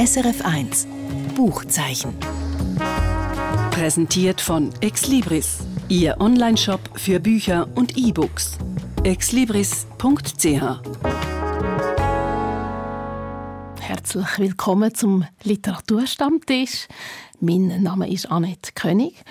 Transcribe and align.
SRF1 0.00 0.86
Buchzeichen. 1.34 2.14
Präsentiert 3.70 4.40
von 4.40 4.70
Exlibris, 4.80 5.58
Ihr 5.90 6.18
Onlineshop 6.18 6.80
für 6.94 7.20
Bücher 7.20 7.68
und 7.74 7.98
E-Books. 7.98 8.56
exlibris.ch 9.04 9.84
Herzlich 13.78 14.38
willkommen 14.38 14.94
zum 14.94 15.26
Literaturstammtisch. 15.42 16.88
Mein 17.40 17.82
Name 17.82 18.10
ist 18.10 18.30
Annette 18.30 18.72
König 18.72 19.22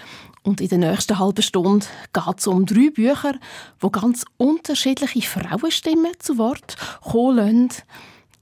und 0.43 0.61
in 0.61 0.70
der 0.70 0.77
nächsten 0.77 1.17
halben 1.17 1.41
Stunde 1.41 1.88
geht 2.13 2.38
es 2.38 2.45
um 2.45 2.67
drei 2.67 2.91
Bücher, 2.91 3.33
wo 3.79 3.89
ganz 3.89 4.23
unterschiedliche 4.38 5.23
Frauenstimmen 5.23 6.11
zu 6.20 6.38
Wort 6.38 6.75
kommen 7.01 7.38
lassen. 7.38 7.70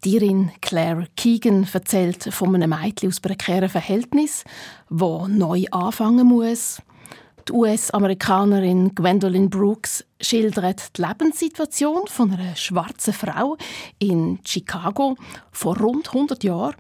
Tierin 0.02 0.52
Claire 0.62 1.08
Keegan 1.16 1.68
erzählt 1.72 2.32
von 2.32 2.54
einem 2.54 2.70
Mädchen 2.70 3.10
aus 3.10 3.20
prekären 3.20 3.70
Verhältnissen, 3.70 4.48
wo 4.90 5.28
neu 5.28 5.66
anfangen 5.72 6.28
muss. 6.28 6.82
Die 7.48 7.54
US-Amerikanerin 7.54 8.94
Gwendolyn 8.94 9.50
Brooks 9.50 10.06
schildert 10.22 10.98
die 10.98 11.02
Lebenssituation 11.02 12.06
von 12.08 12.32
einer 12.32 12.56
schwarzen 12.56 13.14
Frau 13.14 13.58
in 14.00 14.40
Chicago 14.46 15.16
vor 15.52 15.78
rund 15.78 16.10
100 16.10 16.44
Jahren. 16.44 16.76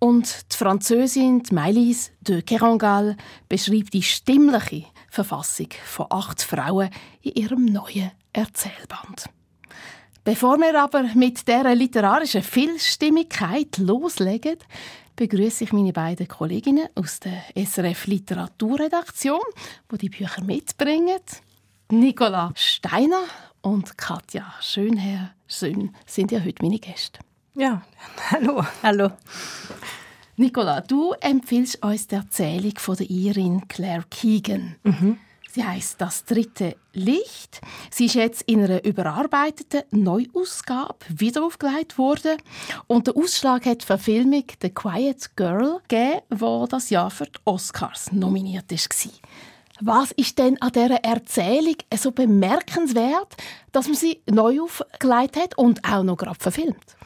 Und 0.00 0.52
die 0.52 0.56
Französin 0.56 1.42
Maëlys 1.50 2.10
de 2.20 2.42
Kerangal 2.42 3.16
beschreibt 3.48 3.94
die 3.94 4.02
stimmliche 4.02 4.84
Verfassung 5.10 5.68
von 5.84 6.06
acht 6.10 6.42
Frauen 6.42 6.90
in 7.20 7.32
ihrem 7.32 7.64
neuen 7.66 8.12
Erzählband. 8.32 9.28
Bevor 10.28 10.58
wir 10.58 10.78
aber 10.78 11.04
mit 11.14 11.48
dieser 11.48 11.74
literarischen 11.74 12.42
Vielstimmigkeit 12.42 13.78
loslegen, 13.78 14.58
begrüße 15.16 15.64
ich 15.64 15.72
meine 15.72 15.94
beiden 15.94 16.28
Kolleginnen 16.28 16.86
aus 16.96 17.18
der 17.20 17.44
SRF 17.56 18.06
Literaturredaktion, 18.08 19.40
wo 19.88 19.96
die, 19.96 20.10
die 20.10 20.18
Bücher 20.18 20.44
mitbringen. 20.44 21.18
Nicola 21.90 22.52
Steiner 22.54 23.22
und 23.62 23.96
Katja 23.96 24.52
Schönherr 24.60 25.30
Schön 25.46 25.96
sind 26.04 26.30
ja 26.30 26.44
heute 26.44 26.62
meine 26.62 26.78
Gäste. 26.78 27.20
Ja, 27.54 27.80
hallo. 28.30 28.62
Hallo. 28.82 29.10
Nicola, 30.36 30.82
du 30.82 31.14
empfiehlst 31.22 31.82
uns 31.82 32.06
die 32.06 32.16
Erzählung 32.16 32.76
von 32.76 32.96
der 32.96 33.08
Irin 33.08 33.66
Claire 33.66 34.04
Keegan. 34.10 34.76
Mhm. 34.82 35.18
Sie 35.50 35.64
heißt 35.64 35.98
Das 35.98 36.24
dritte 36.24 36.76
Licht. 36.92 37.60
Sie 37.90 38.04
ist 38.04 38.14
jetzt 38.14 38.42
in 38.42 38.62
einer 38.62 38.84
überarbeiteten 38.84 39.82
Neuausgabe 39.90 40.98
wiederaufgelegt 41.08 41.96
worden. 41.96 42.36
Und 42.86 43.06
der 43.06 43.16
Ausschlag 43.16 43.64
hat 43.64 43.82
die 43.82 43.86
Verfilmung 43.86 44.44
The 44.60 44.68
Quiet 44.68 45.36
Girl 45.36 45.80
gegeben, 45.88 46.20
die 46.30 46.68
das 46.68 46.90
Jahr 46.90 47.10
für 47.10 47.24
die 47.24 47.38
Oscars 47.46 48.12
nominiert 48.12 48.70
war. 48.70 49.12
Was 49.80 50.10
ist 50.12 50.38
denn 50.38 50.60
an 50.60 50.72
dieser 50.72 51.02
Erzählung 51.04 51.76
so 51.96 52.10
bemerkenswert, 52.10 53.36
dass 53.72 53.86
man 53.86 53.96
sie 53.96 54.20
neu 54.28 54.60
aufgelegt 54.60 55.36
hat 55.36 55.56
und 55.56 55.82
auch 55.84 56.02
noch 56.02 56.16
gerade 56.16 56.38
verfilmt? 56.38 56.96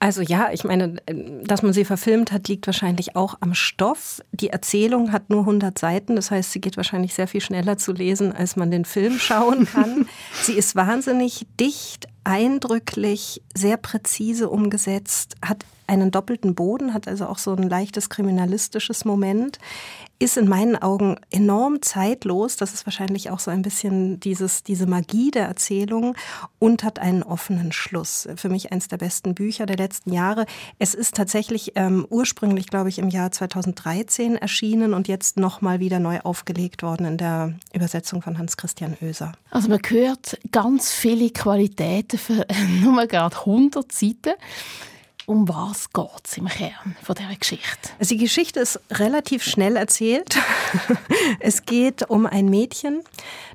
Also 0.00 0.22
ja, 0.22 0.50
ich 0.52 0.62
meine, 0.62 0.96
dass 1.44 1.62
man 1.62 1.72
sie 1.72 1.84
verfilmt 1.84 2.30
hat, 2.30 2.46
liegt 2.46 2.66
wahrscheinlich 2.66 3.16
auch 3.16 3.36
am 3.40 3.54
Stoff. 3.54 4.20
Die 4.30 4.50
Erzählung 4.50 5.10
hat 5.10 5.28
nur 5.28 5.40
100 5.40 5.76
Seiten, 5.76 6.14
das 6.14 6.30
heißt, 6.30 6.52
sie 6.52 6.60
geht 6.60 6.76
wahrscheinlich 6.76 7.14
sehr 7.14 7.26
viel 7.26 7.40
schneller 7.40 7.78
zu 7.78 7.92
lesen, 7.92 8.32
als 8.32 8.54
man 8.54 8.70
den 8.70 8.84
Film 8.84 9.18
schauen 9.18 9.66
kann. 9.66 10.06
sie 10.42 10.52
ist 10.52 10.76
wahnsinnig 10.76 11.46
dicht, 11.58 12.06
eindrücklich, 12.22 13.42
sehr 13.56 13.76
präzise 13.76 14.48
umgesetzt, 14.48 15.34
hat 15.44 15.64
einen 15.88 16.10
doppelten 16.10 16.54
Boden, 16.54 16.94
hat 16.94 17.08
also 17.08 17.26
auch 17.26 17.38
so 17.38 17.54
ein 17.54 17.68
leichtes 17.68 18.08
kriminalistisches 18.08 19.04
Moment 19.04 19.58
ist 20.18 20.36
in 20.36 20.48
meinen 20.48 20.76
Augen 20.76 21.16
enorm 21.30 21.80
zeitlos. 21.80 22.56
Das 22.56 22.74
ist 22.74 22.86
wahrscheinlich 22.86 23.30
auch 23.30 23.38
so 23.38 23.50
ein 23.50 23.62
bisschen 23.62 24.18
dieses, 24.20 24.62
diese 24.64 24.86
Magie 24.86 25.30
der 25.30 25.46
Erzählung 25.46 26.16
und 26.58 26.82
hat 26.82 26.98
einen 26.98 27.22
offenen 27.22 27.70
Schluss. 27.72 28.28
Für 28.36 28.48
mich 28.48 28.72
eines 28.72 28.88
der 28.88 28.96
besten 28.96 29.34
Bücher 29.34 29.66
der 29.66 29.76
letzten 29.76 30.12
Jahre. 30.12 30.46
Es 30.78 30.94
ist 30.94 31.14
tatsächlich 31.14 31.72
ähm, 31.76 32.06
ursprünglich, 32.10 32.66
glaube 32.66 32.88
ich, 32.88 32.98
im 32.98 33.10
Jahr 33.10 33.30
2013 33.30 34.36
erschienen 34.36 34.92
und 34.92 35.06
jetzt 35.06 35.36
nochmal 35.36 35.78
wieder 35.78 36.00
neu 36.00 36.18
aufgelegt 36.20 36.82
worden 36.82 37.06
in 37.06 37.16
der 37.16 37.54
Übersetzung 37.72 38.20
von 38.20 38.38
Hans-Christian 38.38 38.96
Oeser. 39.00 39.32
Also 39.50 39.68
man 39.68 39.80
hört 39.88 40.38
ganz 40.50 40.92
viele 40.92 41.30
Qualitäten 41.30 42.18
für 42.18 42.44
nur 42.82 43.06
gerade 43.06 43.36
100 43.36 43.92
Seiten. 43.92 44.32
Um 45.28 45.46
was 45.46 45.92
geht 45.92 46.24
es 46.24 46.38
im 46.38 46.46
Kern 46.46 46.96
von 47.02 47.14
dieser 47.14 47.36
Geschichte? 47.36 47.90
Also 47.98 48.14
die 48.14 48.20
Geschichte 48.20 48.60
ist 48.60 48.80
relativ 48.90 49.44
schnell 49.44 49.76
erzählt. 49.76 50.38
es 51.40 51.66
geht 51.66 52.08
um 52.08 52.24
ein 52.24 52.46
Mädchen, 52.46 53.02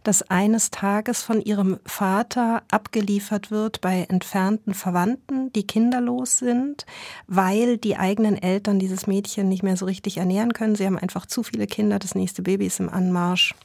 das 0.03 0.22
eines 0.29 0.69
Tages 0.69 1.23
von 1.23 1.41
ihrem 1.41 1.79
Vater 1.84 2.61
abgeliefert 2.69 3.50
wird 3.50 3.81
bei 3.81 4.06
entfernten 4.07 4.75
Verwandten, 4.75 5.51
die 5.53 5.66
kinderlos 5.66 6.38
sind, 6.38 6.85
weil 7.25 7.79
die 7.79 7.97
eigenen 7.97 8.40
Eltern 8.40 8.78
dieses 8.78 9.07
Mädchen 9.07 9.50
nicht 9.50 9.63
mehr 9.63 9.75
so 9.75 9.85
richtig 9.85 10.17
ernähren 10.17 10.53
können. 10.53 10.75
Sie 10.75 10.85
haben 10.85 11.00
einfach 11.00 11.25
zu 11.25 11.41
viele 11.41 11.66
Kinder, 11.66 11.97
das 11.97 12.13
nächste 12.13 12.44
Baby 12.44 12.67
ist 12.67 12.81
im 12.81 12.90
Anmarsch. 12.90 13.55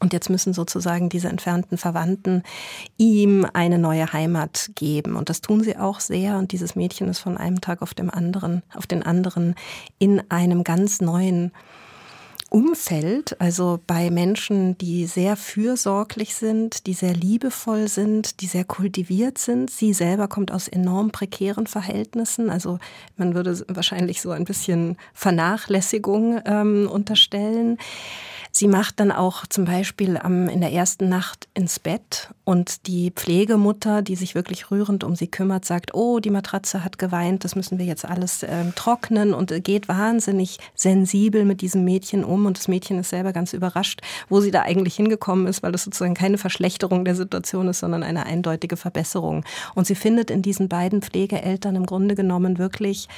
Und 0.00 0.12
jetzt 0.12 0.30
müssen 0.30 0.52
sozusagen 0.52 1.08
diese 1.08 1.28
entfernten 1.28 1.78
Verwandten 1.78 2.42
ihm 2.96 3.46
eine 3.52 3.78
neue 3.78 4.12
Heimat 4.12 4.70
geben. 4.74 5.16
Und 5.16 5.28
das 5.28 5.40
tun 5.40 5.62
sie 5.62 5.76
auch 5.76 6.00
sehr. 6.00 6.38
Und 6.38 6.52
dieses 6.52 6.76
Mädchen 6.76 7.08
ist 7.08 7.20
von 7.20 7.36
einem 7.36 7.60
Tag 7.60 7.82
auf 7.82 7.94
dem 7.94 8.10
anderen, 8.10 8.62
auf 8.74 8.86
den 8.86 9.02
anderen 9.02 9.54
in 9.98 10.22
einem 10.30 10.64
ganz 10.64 11.00
neuen 11.00 11.52
Umfeld, 12.54 13.40
also 13.40 13.80
bei 13.84 14.10
Menschen, 14.10 14.78
die 14.78 15.06
sehr 15.06 15.34
fürsorglich 15.34 16.36
sind, 16.36 16.86
die 16.86 16.92
sehr 16.92 17.12
liebevoll 17.12 17.88
sind, 17.88 18.40
die 18.40 18.46
sehr 18.46 18.62
kultiviert 18.62 19.38
sind. 19.38 19.70
Sie 19.70 19.92
selber 19.92 20.28
kommt 20.28 20.52
aus 20.52 20.68
enorm 20.68 21.10
prekären 21.10 21.66
Verhältnissen. 21.66 22.50
Also 22.50 22.78
man 23.16 23.34
würde 23.34 23.60
wahrscheinlich 23.66 24.20
so 24.20 24.30
ein 24.30 24.44
bisschen 24.44 24.98
Vernachlässigung 25.14 26.40
ähm, 26.44 26.88
unterstellen. 26.88 27.78
Sie 28.56 28.68
macht 28.68 29.00
dann 29.00 29.10
auch 29.10 29.48
zum 29.48 29.64
Beispiel 29.64 30.14
in 30.24 30.60
der 30.60 30.70
ersten 30.70 31.08
Nacht 31.08 31.48
ins 31.54 31.80
Bett 31.80 32.30
und 32.44 32.86
die 32.86 33.10
Pflegemutter, 33.10 34.00
die 34.00 34.14
sich 34.14 34.36
wirklich 34.36 34.70
rührend 34.70 35.02
um 35.02 35.16
sie 35.16 35.26
kümmert, 35.26 35.64
sagt, 35.64 35.92
oh, 35.92 36.20
die 36.20 36.30
Matratze 36.30 36.84
hat 36.84 36.96
geweint, 36.96 37.42
das 37.42 37.56
müssen 37.56 37.80
wir 37.80 37.84
jetzt 37.84 38.04
alles 38.04 38.44
äh, 38.44 38.70
trocknen 38.76 39.34
und 39.34 39.64
geht 39.64 39.88
wahnsinnig 39.88 40.58
sensibel 40.76 41.44
mit 41.44 41.62
diesem 41.62 41.82
Mädchen 41.82 42.22
um 42.22 42.46
und 42.46 42.56
das 42.56 42.68
Mädchen 42.68 43.00
ist 43.00 43.10
selber 43.10 43.32
ganz 43.32 43.54
überrascht, 43.54 44.02
wo 44.28 44.40
sie 44.40 44.52
da 44.52 44.62
eigentlich 44.62 44.94
hingekommen 44.94 45.48
ist, 45.48 45.64
weil 45.64 45.72
das 45.72 45.82
sozusagen 45.82 46.14
keine 46.14 46.38
Verschlechterung 46.38 47.04
der 47.04 47.16
Situation 47.16 47.66
ist, 47.66 47.80
sondern 47.80 48.04
eine 48.04 48.24
eindeutige 48.24 48.76
Verbesserung. 48.76 49.44
Und 49.74 49.88
sie 49.88 49.96
findet 49.96 50.30
in 50.30 50.42
diesen 50.42 50.68
beiden 50.68 51.02
Pflegeeltern 51.02 51.74
im 51.74 51.86
Grunde 51.86 52.14
genommen 52.14 52.58
wirklich 52.58 53.08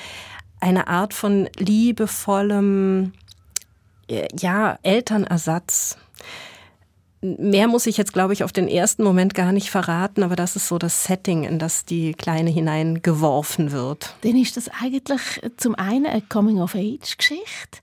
eine 0.61 0.89
Art 0.89 1.13
von 1.13 1.51
liebevollem, 1.59 3.13
ja, 4.09 4.78
Elternersatz. 4.83 5.97
Mehr 7.22 7.67
muss 7.67 7.87
ich 7.87 7.97
jetzt, 7.97 8.12
glaube 8.12 8.34
ich, 8.34 8.44
auf 8.44 8.53
den 8.53 8.69
ersten 8.69 9.03
Moment 9.03 9.34
gar 9.34 9.50
nicht 9.50 9.71
verraten, 9.71 10.22
aber 10.22 10.37
das 10.37 10.55
ist 10.55 10.69
so 10.69 10.78
das 10.78 11.05
Setting, 11.05 11.44
in 11.44 11.59
das 11.59 11.87
die 11.87 12.12
Kleine 12.12 12.50
hineingeworfen 12.50 13.72
wird. 13.72 14.15
Dann 14.21 14.37
ist 14.37 14.56
das 14.56 14.69
eigentlich 14.81 15.41
zum 15.56 15.75
einen 15.75 16.06
eine 16.06 16.21
Coming-of-Age-Geschichte 16.21 17.81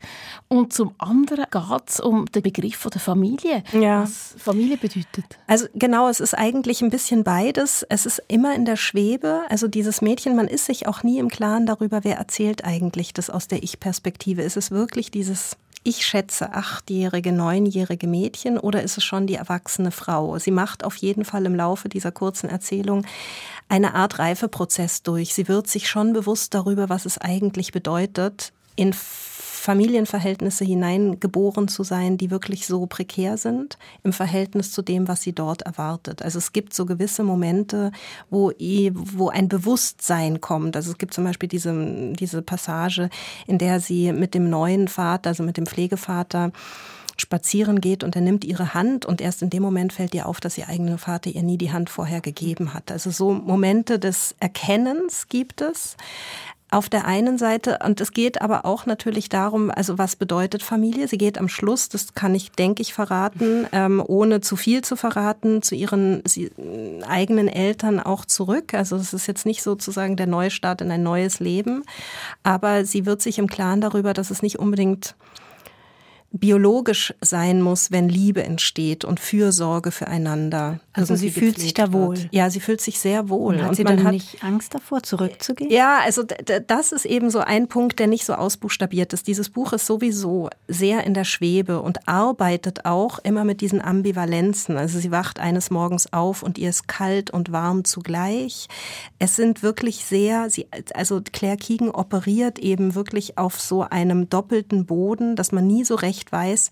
und 0.48 0.72
zum 0.72 0.94
anderen 1.00 1.46
geht 1.50 1.90
es 1.90 2.00
um 2.00 2.26
den 2.28 2.44
Begriff 2.44 2.88
der 2.88 3.02
Familie. 3.02 3.64
Ja. 3.74 4.04
Was 4.04 4.36
Familie 4.38 4.78
bedeutet. 4.78 5.26
Also 5.48 5.66
genau, 5.74 6.08
es 6.08 6.20
ist 6.20 6.36
eigentlich 6.36 6.82
ein 6.82 6.92
bisschen 6.92 7.24
beides. 7.24 7.84
Es 7.90 8.06
ist 8.06 8.22
immer 8.28 8.54
in 8.54 8.66
der 8.66 8.78
Schwebe. 8.78 9.42
Also 9.50 9.68
dieses 9.68 10.02
Mädchen, 10.02 10.36
man 10.36 10.48
ist 10.48 10.66
sich 10.66 10.88
auch 10.88 11.02
nie 11.02 11.18
im 11.18 11.30
Klaren 11.30 11.66
darüber, 11.66 12.04
wer 12.04 12.18
erzählt 12.18 12.64
eigentlich 12.64 13.14
das 13.14 13.32
aus 13.32 13.48
der 13.48 13.64
Ich-Perspektive. 13.64 14.44
Es 14.44 14.58
ist 14.58 14.70
wirklich 14.70 15.10
dieses 15.10 15.58
ich 15.84 16.06
schätze 16.06 16.54
achtjährige, 16.54 17.32
neunjährige 17.32 18.08
Mädchen 18.08 18.58
oder 18.58 18.84
ist 18.84 18.98
es 18.98 19.04
schon 19.04 19.28
die 19.28 19.36
erwachsene 19.36 19.92
Frau? 19.92 20.38
Sie 20.40 20.52
macht 20.52 20.84
auf 20.84 20.96
jeden 20.96 21.26
Fall 21.26 21.46
im 21.46 21.56
Laufe 21.56 21.90
dieser 21.90 22.12
kurzen 22.12 22.50
Erzählung 22.50 23.06
eine 23.70 23.94
Art 23.94 24.20
Reifeprozess 24.20 25.04
durch. 25.04 25.34
Sie 25.34 25.48
wird 25.48 25.68
sich 25.68 25.90
schon 25.90 26.14
bewusst 26.14 26.54
darüber, 26.54 26.90
was 26.90 27.06
es 27.06 27.18
eigentlich 27.18 27.72
bedeutet, 27.72 28.54
in 28.76 28.94
Familienverhältnisse 29.64 30.66
hineingeboren 30.66 31.70
zu 31.70 31.86
sein, 31.86 32.18
die 32.18 32.32
wirklich 32.32 32.68
so 32.68 32.86
prekär 32.86 33.38
sind 33.38 33.78
im 34.04 34.12
Verhältnis 34.12 34.74
zu 34.74 34.82
dem, 34.82 35.08
was 35.08 35.22
sie 35.22 35.32
dort 35.32 35.62
erwartet. 35.62 36.22
Also 36.22 36.38
es 36.38 36.52
gibt 36.52 36.74
so 36.74 36.86
gewisse 36.86 37.24
Momente, 37.24 37.94
wo, 38.30 38.52
wo 38.52 39.30
ein 39.30 39.48
Bewusstsein 39.48 40.42
kommt. 40.42 40.76
Also 40.76 40.92
es 40.92 40.98
gibt 40.98 41.14
zum 41.14 41.24
Beispiel 41.24 41.48
diese, 41.48 42.12
diese 42.12 42.42
Passage, 42.42 43.10
in 43.48 43.58
der 43.58 43.80
sie 43.80 44.12
mit 44.12 44.34
dem 44.34 44.50
neuen 44.50 44.90
Vater, 44.90 45.30
also 45.30 45.44
mit 45.44 45.56
dem 45.56 45.66
Pflegevater, 45.66 46.52
spazieren 47.16 47.80
geht 47.80 48.04
und 48.04 48.16
er 48.16 48.22
nimmt 48.22 48.44
ihre 48.44 48.74
Hand 48.74 49.06
und 49.06 49.22
erst 49.22 49.44
in 49.44 49.50
dem 49.50 49.64
Moment 49.64 49.94
fällt 49.94 50.16
ihr 50.16 50.28
auf, 50.28 50.40
dass 50.40 50.58
ihr 50.58 50.68
eigener 50.68 50.98
Vater 50.98 51.30
ihr 51.30 51.44
nie 51.44 51.58
die 51.58 51.72
Hand 51.72 51.90
vorher 51.90 52.22
gegeben 52.22 52.74
hat. 52.74 52.92
Also 52.92 53.12
so 53.12 53.32
Momente 53.34 54.00
des 54.00 54.36
Erkennens 54.40 55.28
gibt 55.28 55.62
es 55.62 55.96
auf 56.74 56.90
der 56.90 57.06
einen 57.06 57.38
Seite, 57.38 57.80
und 57.86 58.02
es 58.02 58.12
geht 58.12 58.42
aber 58.42 58.66
auch 58.66 58.86
natürlich 58.86 59.30
darum, 59.30 59.72
also 59.72 59.98
was 59.98 60.16
bedeutet 60.16 60.64
Familie? 60.64 61.08
Sie 61.08 61.18
geht 61.18 61.38
am 61.38 61.48
Schluss, 61.48 61.90
das 61.90 62.14
kann 62.14 62.34
ich, 62.36 62.52
denke 62.52 62.82
ich, 62.82 62.94
verraten, 62.94 63.68
ähm, 63.72 64.04
ohne 64.06 64.42
zu 64.42 64.56
viel 64.56 64.84
zu 64.84 64.96
verraten, 64.96 65.62
zu 65.62 65.76
ihren 65.76 66.24
sie, 66.26 66.52
eigenen 67.08 67.48
Eltern 67.48 68.00
auch 68.00 68.26
zurück. 68.26 68.74
Also 68.74 68.96
es 68.96 69.14
ist 69.14 69.28
jetzt 69.28 69.46
nicht 69.46 69.64
sozusagen 69.64 70.16
der 70.16 70.28
Neustart 70.28 70.82
in 70.82 70.92
ein 70.92 71.04
neues 71.04 71.40
Leben, 71.40 71.84
aber 72.44 72.86
sie 72.86 73.06
wird 73.06 73.22
sich 73.22 73.40
im 73.40 73.48
Klaren 73.48 73.82
darüber, 73.82 74.14
dass 74.14 74.32
es 74.32 74.42
nicht 74.42 74.60
unbedingt 74.60 75.16
biologisch 76.32 77.14
sein 77.22 77.62
muss, 77.62 77.92
wenn 77.92 78.10
Liebe 78.10 78.44
entsteht 78.44 79.06
und 79.06 79.20
Fürsorge 79.20 79.92
füreinander. 79.92 80.80
Also 80.96 81.16
sie 81.16 81.32
fühlt 81.32 81.60
sich 81.60 81.74
da 81.74 81.92
wohl. 81.92 82.18
Wird. 82.18 82.30
Ja, 82.32 82.52
sie 82.52 82.60
fühlt 82.60 82.80
sich 82.80 83.00
sehr 83.00 83.28
wohl. 83.28 83.56
Und 83.56 83.62
hat 83.64 83.70
und 83.70 83.76
sie 83.76 83.84
dann 83.84 84.04
hat, 84.04 84.14
nicht 84.14 84.44
Angst 84.44 84.76
davor, 84.76 85.02
zurückzugehen? 85.02 85.72
Ja, 85.72 86.00
also 86.04 86.24
das 86.68 86.92
ist 86.92 87.06
eben 87.06 87.32
so 87.32 87.40
ein 87.40 87.68
Punkt, 87.68 87.98
der 87.98 88.06
nicht 88.06 88.26
so 88.26 88.34
ausbuchstabiert 88.34 89.12
ist. 89.12 89.28
Dieses 89.28 89.50
Buch 89.50 89.74
ist 89.74 89.88
sowieso 89.88 90.50
sehr 90.68 91.04
in 91.04 91.16
der 91.16 91.24
Schwebe 91.24 91.82
und 91.82 92.08
arbeitet 92.08 92.86
auch 92.86 93.18
immer 93.20 93.44
mit 93.44 93.62
diesen 93.62 93.82
Ambivalenzen. 93.82 94.78
Also 94.78 95.00
sie 95.00 95.10
wacht 95.10 95.40
eines 95.40 95.72
Morgens 95.72 96.14
auf 96.14 96.44
und 96.44 96.60
ihr 96.60 96.70
ist 96.70 96.88
kalt 96.88 97.32
und 97.32 97.52
warm 97.52 97.86
zugleich. 97.86 98.68
Es 99.18 99.36
sind 99.36 99.64
wirklich 99.64 100.06
sehr, 100.06 100.52
sie, 100.52 100.68
also 100.94 101.22
Claire 101.32 101.58
Keegan 101.58 101.90
operiert 101.90 102.60
eben 102.60 102.94
wirklich 102.94 103.40
auf 103.40 103.60
so 103.60 103.82
einem 103.82 104.30
doppelten 104.30 104.86
Boden, 104.86 105.36
dass 105.36 105.52
man 105.52 105.66
nie 105.66 105.86
so 105.86 105.96
recht 105.96 106.32
weiß, 106.32 106.70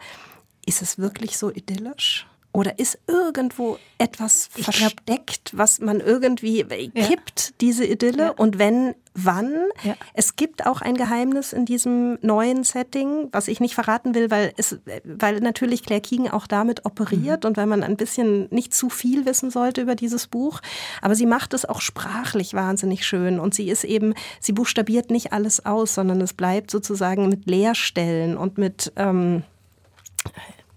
ist 0.68 0.82
es 0.84 1.00
wirklich 1.00 1.40
so 1.40 1.50
idyllisch? 1.50 2.28
Oder 2.54 2.80
ist 2.80 3.00
irgendwo 3.08 3.78
etwas 3.98 4.50
ich 4.56 4.66
versteckt, 4.66 5.52
was 5.54 5.80
man 5.80 6.02
irgendwie 6.02 6.64
kippt, 6.64 7.50
ja. 7.50 7.56
diese 7.62 7.86
Idylle? 7.86 8.24
Ja. 8.24 8.30
Und 8.32 8.60
wenn, 8.60 8.94
wann? 9.14 9.54
Ja. 9.84 9.96
Es 10.14 10.36
gibt 10.36 10.66
auch 10.66 10.82
ein 10.82 10.96
Geheimnis 10.96 11.54
in 11.54 11.66
diesem 11.66 12.18
neuen 12.22 12.66
Setting, 12.66 13.30
was 13.32 13.48
ich 13.48 13.62
nicht 13.62 13.74
verraten 13.74 14.16
will, 14.16 14.32
weil 14.32 14.52
es, 14.58 14.80
weil 15.06 15.40
natürlich 15.40 15.84
Claire 15.84 16.02
Keegan 16.02 16.30
auch 16.30 16.46
damit 16.46 16.86
operiert 16.86 17.44
mhm. 17.44 17.50
und 17.50 17.58
weil 17.58 17.68
man 17.68 17.84
ein 17.84 17.96
bisschen 17.96 18.48
nicht 18.50 18.74
zu 18.74 18.90
viel 18.90 19.26
wissen 19.26 19.50
sollte 19.50 19.80
über 19.80 19.96
dieses 19.96 20.28
Buch. 20.28 20.60
Aber 21.02 21.16
sie 21.16 21.26
macht 21.26 21.54
es 21.54 21.64
auch 21.64 21.80
sprachlich 21.80 22.54
wahnsinnig 22.54 23.06
schön 23.06 23.40
und 23.40 23.54
sie 23.54 23.70
ist 23.70 23.86
eben, 23.86 24.14
sie 24.42 24.52
buchstabiert 24.52 25.10
nicht 25.10 25.32
alles 25.32 25.66
aus, 25.66 25.96
sondern 25.96 26.20
es 26.20 26.34
bleibt 26.34 26.70
sozusagen 26.70 27.30
mit 27.30 27.46
Leerstellen 27.46 28.36
und 28.36 28.58
mit, 28.58 28.92
ähm, 28.98 29.44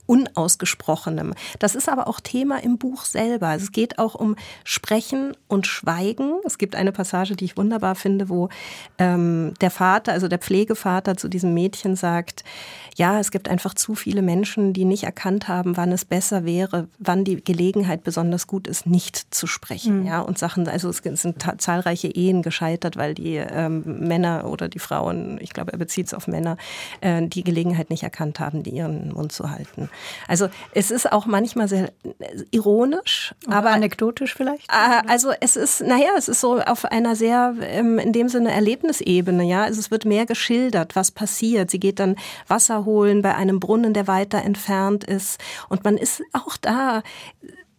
Unausgesprochenem. 0.06 1.34
Das 1.58 1.74
ist 1.74 1.88
aber 1.88 2.08
auch 2.08 2.20
Thema 2.20 2.62
im 2.62 2.78
Buch 2.78 3.04
selber. 3.04 3.54
Es 3.54 3.72
geht 3.72 3.98
auch 3.98 4.14
um 4.14 4.36
Sprechen 4.64 5.36
und 5.48 5.66
Schweigen. 5.66 6.34
Es 6.44 6.58
gibt 6.58 6.76
eine 6.76 6.92
Passage, 6.92 7.36
die 7.36 7.44
ich 7.46 7.56
wunderbar 7.56 7.94
finde, 7.94 8.28
wo 8.28 8.48
ähm, 8.98 9.54
der 9.60 9.70
Vater, 9.70 10.12
also 10.12 10.28
der 10.28 10.38
Pflegevater 10.38 11.16
zu 11.16 11.28
diesem 11.28 11.54
Mädchen 11.54 11.96
sagt, 11.96 12.44
ja, 12.96 13.18
es 13.18 13.30
gibt 13.30 13.48
einfach 13.48 13.74
zu 13.74 13.94
viele 13.94 14.22
Menschen, 14.22 14.72
die 14.72 14.84
nicht 14.84 15.04
erkannt 15.04 15.48
haben, 15.48 15.76
wann 15.76 15.90
es 15.90 16.04
besser 16.04 16.44
wäre, 16.44 16.86
wann 16.98 17.24
die 17.24 17.42
Gelegenheit 17.42 18.04
besonders 18.04 18.46
gut 18.46 18.68
ist, 18.68 18.86
nicht 18.86 19.34
zu 19.34 19.46
sprechen. 19.46 20.00
Mhm. 20.00 20.06
Ja, 20.06 20.20
und 20.20 20.38
Sachen, 20.38 20.68
also 20.68 20.88
es 20.88 20.98
sind 20.98 21.44
zahlreiche 21.58 22.08
Ehen 22.08 22.42
gescheitert, 22.42 22.96
weil 22.96 23.14
die 23.14 23.36
ähm, 23.36 23.82
Männer 23.84 24.44
oder 24.48 24.68
die 24.68 24.78
Frauen, 24.78 25.38
ich 25.40 25.50
glaube, 25.50 25.72
er 25.72 25.78
bezieht 25.78 26.06
es 26.06 26.14
auf 26.14 26.28
Männer, 26.28 26.56
äh, 27.00 27.26
die 27.26 27.42
Gelegenheit 27.42 27.90
nicht 27.90 28.04
erkannt 28.04 28.38
haben, 28.38 28.62
die 28.62 28.70
ihren 28.70 29.12
Mund 29.12 29.32
zu 29.32 29.50
halten. 29.50 29.88
Also 30.28 30.48
es 30.72 30.90
ist 30.90 31.10
auch 31.10 31.26
manchmal 31.26 31.68
sehr 31.68 31.92
ironisch, 32.50 33.34
Oder 33.46 33.56
aber 33.56 33.70
anekdotisch 33.70 34.34
vielleicht. 34.34 34.70
Äh, 34.70 35.02
also 35.08 35.32
es 35.40 35.56
ist, 35.56 35.82
naja, 35.82 36.10
es 36.16 36.28
ist 36.28 36.40
so 36.40 36.60
auf 36.60 36.84
einer 36.84 37.16
sehr 37.16 37.54
ähm, 37.60 37.98
in 37.98 38.12
dem 38.12 38.28
Sinne 38.28 38.52
Erlebnisebene. 38.52 39.44
Ja, 39.44 39.64
also 39.64 39.80
es 39.80 39.90
wird 39.90 40.04
mehr 40.04 40.26
geschildert, 40.26 40.96
was 40.96 41.10
passiert. 41.10 41.70
Sie 41.70 41.80
geht 41.80 41.98
dann 41.98 42.16
Wasser 42.48 42.84
holen 42.84 43.22
bei 43.22 43.34
einem 43.34 43.60
Brunnen, 43.60 43.94
der 43.94 44.06
weiter 44.06 44.42
entfernt 44.42 45.04
ist, 45.04 45.40
und 45.68 45.84
man 45.84 45.96
ist 45.96 46.22
auch 46.32 46.56
da 46.56 47.02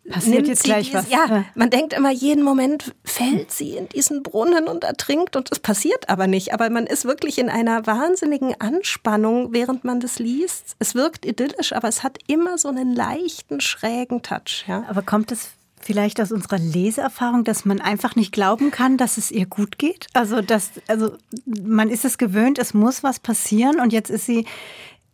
Passiert 0.10 0.48
jetzt 0.48 0.64
gleich 0.64 0.94
was. 0.94 1.10
Ja, 1.10 1.46
man 1.56 1.70
denkt 1.70 1.94
immer, 1.94 2.12
jeden 2.12 2.44
Moment 2.44 2.94
fällt 3.04 3.52
sie 3.52 3.76
in 3.76 3.90
diesen 3.90 4.22
Brunnen 4.22 4.68
und 4.68 4.84
ertrinkt 4.84 5.36
und 5.36 5.52
es 5.52 5.60
passiert 5.60 6.10
aber 6.10 6.28
nicht. 6.28 6.54
Aber 6.54 6.70
man 6.70 6.86
ist 6.86 7.06
wirklich 7.06 7.40
in 7.40 7.50
einer 7.50 7.88
wahnsinnigen 7.88 8.54
Anspannung, 8.60 9.52
während 9.52 9.84
man 9.84 10.00
das 10.00 10.20
liest. 10.20 10.76
Es 10.80 10.94
wirkt 10.94 11.26
idyllisch, 11.26 11.74
aber 11.74 11.88
es 11.88 12.04
hat 12.04 12.20
immer 12.28 12.58
so 12.58 12.68
einen 12.68 12.94
leichten, 12.94 13.62
schrägen 13.62 14.22
Touch. 14.22 14.66
Ja. 14.68 14.86
Aber 14.88 15.02
kommt 15.02 15.32
es 15.32 15.50
vielleicht 15.86 16.20
aus 16.20 16.32
unserer 16.32 16.58
Leseerfahrung, 16.58 17.44
dass 17.44 17.66
man 17.66 17.80
einfach 17.80 18.16
nicht 18.16 18.32
glauben 18.32 18.72
kann, 18.72 18.98
dass 18.98 19.18
es 19.18 19.32
ihr 19.32 19.46
gut 19.46 19.78
geht? 19.78 20.08
Also, 20.14 20.42
dass, 20.42 20.72
also 20.88 21.14
man 21.46 21.90
ist 21.90 22.06
es 22.06 22.18
gewöhnt, 22.18 22.58
es 22.58 22.74
muss 22.74 23.04
was 23.04 23.20
passieren 23.20 23.80
und 23.80 23.94
jetzt 23.94 24.10
ist 24.10 24.26
sie 24.26 24.46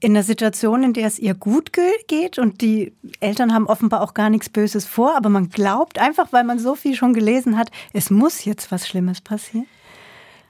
in 0.02 0.12
einer 0.12 0.24
Situation, 0.24 0.84
in 0.84 0.94
der 0.94 1.08
es 1.08 1.20
ihr 1.20 1.36
gut 1.36 1.72
geht 2.08 2.40
und 2.40 2.62
die 2.62 2.92
Eltern 3.20 3.54
haben 3.54 3.68
offenbar 3.68 4.02
auch 4.02 4.16
gar 4.16 4.30
nichts 4.30 4.50
Böses 4.50 4.86
vor, 4.86 5.16
aber 5.16 5.30
man 5.30 5.50
glaubt 5.50 6.00
einfach, 6.00 6.34
weil 6.34 6.44
man 6.44 6.60
so 6.60 6.76
viel 6.76 6.96
schon 6.96 7.14
gelesen 7.14 7.58
hat, 7.58 7.70
es 7.94 8.10
muss 8.10 8.44
jetzt 8.44 8.72
was 8.72 8.88
Schlimmes 8.88 9.22
passieren? 9.22 9.68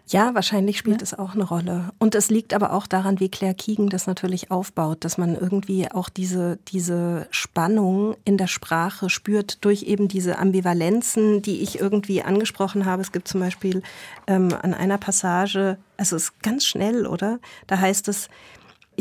Ja, 0.08 0.36
wahrscheinlich 0.36 0.78
spielt 0.78 1.00
ja. 1.00 1.04
es 1.04 1.14
auch 1.18 1.36
eine 1.36 1.44
Rolle. 1.44 1.92
Und 1.98 2.16
es 2.16 2.30
liegt 2.30 2.54
aber 2.54 2.74
auch 2.74 2.86
daran, 2.86 3.22
wie 3.22 3.30
Claire 3.30 3.54
Keegan 3.54 3.88
das 3.88 4.08
natürlich 4.08 4.52
aufbaut, 4.52 5.06
dass 5.06 5.18
man 5.18 5.36
irgendwie 5.36 5.90
auch 5.90 6.10
diese, 6.10 6.60
diese 6.68 7.28
Spannung 7.32 8.18
in 8.26 8.38
der 8.38 8.48
Sprache 8.48 9.10
spürt 9.10 9.64
durch 9.64 9.84
eben 9.84 10.10
diese 10.10 10.38
Ambivalenzen, 10.38 11.42
die 11.42 11.62
ich 11.62 11.80
irgendwie 11.80 12.24
angesprochen 12.24 12.86
habe. 12.86 13.02
Es 13.02 13.14
gibt 13.14 13.30
zum 13.30 13.40
Beispiel 13.40 13.84
ähm, 14.28 14.50
an 14.62 14.74
einer 14.74 14.98
Passage, 14.98 15.78
also 15.96 16.18
es 16.18 16.24
ist 16.24 16.44
ganz 16.44 16.66
schnell, 16.66 17.08
oder? 17.08 17.40
Da 17.68 17.80
heißt 17.80 18.10
es, 18.10 18.28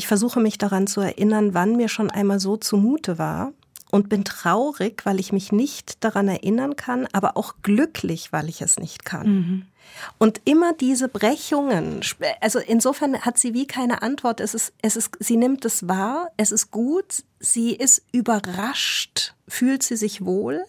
ich 0.01 0.07
versuche 0.07 0.41
mich 0.41 0.57
daran 0.57 0.87
zu 0.87 1.03
erinnern, 1.03 1.53
wann 1.53 1.77
mir 1.77 1.91
schon 1.91 2.11
einmal 2.11 2.41
so 2.41 2.57
zumute 2.57 3.19
war 3.19 3.53
und 3.91 4.09
bin 4.09 4.25
traurig, 4.25 5.05
weil 5.05 5.21
ich 5.21 5.31
mich 5.31 5.53
nicht 5.53 6.03
daran 6.03 6.27
erinnern 6.27 6.75
kann, 6.75 7.07
aber 7.13 7.37
auch 7.37 7.57
glücklich, 7.61 8.33
weil 8.33 8.49
ich 8.49 8.63
es 8.63 8.79
nicht 8.79 9.05
kann. 9.05 9.27
Mhm. 9.27 9.67
Und 10.17 10.41
immer 10.47 10.73
diese 10.73 11.09
Brechungen, 11.09 12.01
also 12.41 12.61
insofern 12.61 13.21
hat 13.21 13.37
sie 13.37 13.53
wie 13.53 13.67
keine 13.67 14.01
Antwort. 14.01 14.41
Es 14.41 14.55
ist, 14.55 14.73
es 14.81 14.97
ist, 14.97 15.19
sie 15.21 15.37
nimmt 15.37 15.67
es 15.67 15.87
wahr, 15.87 16.31
es 16.39 16.51
ist 16.51 16.71
gut, 16.71 17.23
sie 17.41 17.75
ist 17.75 18.03
überrascht, 18.11 19.35
fühlt 19.51 19.83
sie 19.83 19.97
sich 19.97 20.25
wohl, 20.25 20.65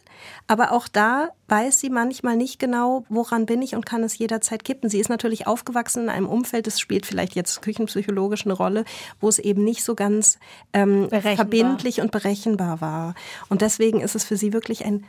aber 0.48 0.72
auch 0.72 0.88
da 0.88 1.30
weiß 1.48 1.80
sie 1.80 1.90
manchmal 1.90 2.36
nicht 2.36 2.60
genau, 2.60 3.06
woran 3.10 3.46
bin 3.46 3.62
ich 3.62 3.76
und 3.76 3.86
kann 3.86 4.04
es 4.04 4.18
jederzeit 4.18 4.64
kippen. 4.64 4.90
Sie 4.90 5.00
ist 5.00 5.10
natürlich 5.10 5.48
aufgewachsen 5.48 6.04
in 6.04 6.10
einem 6.10 6.28
Umfeld, 6.28 6.68
das 6.68 6.80
spielt 6.80 7.06
vielleicht 7.06 7.36
jetzt 7.36 7.62
küchenpsychologisch 7.62 8.46
eine 8.46 8.54
Rolle, 8.54 8.86
wo 9.20 9.30
es 9.30 9.40
eben 9.40 9.64
nicht 9.64 9.84
so 9.84 9.96
ganz 9.96 10.40
ähm, 10.74 11.10
verbindlich 11.10 12.02
und 12.02 12.12
berechenbar 12.12 12.82
war. 12.82 13.16
Und 13.50 13.62
deswegen 13.62 14.02
ist 14.02 14.16
es 14.16 14.24
für 14.24 14.38
sie 14.38 14.54
wirklich 14.54 14.86
ein, 14.86 15.06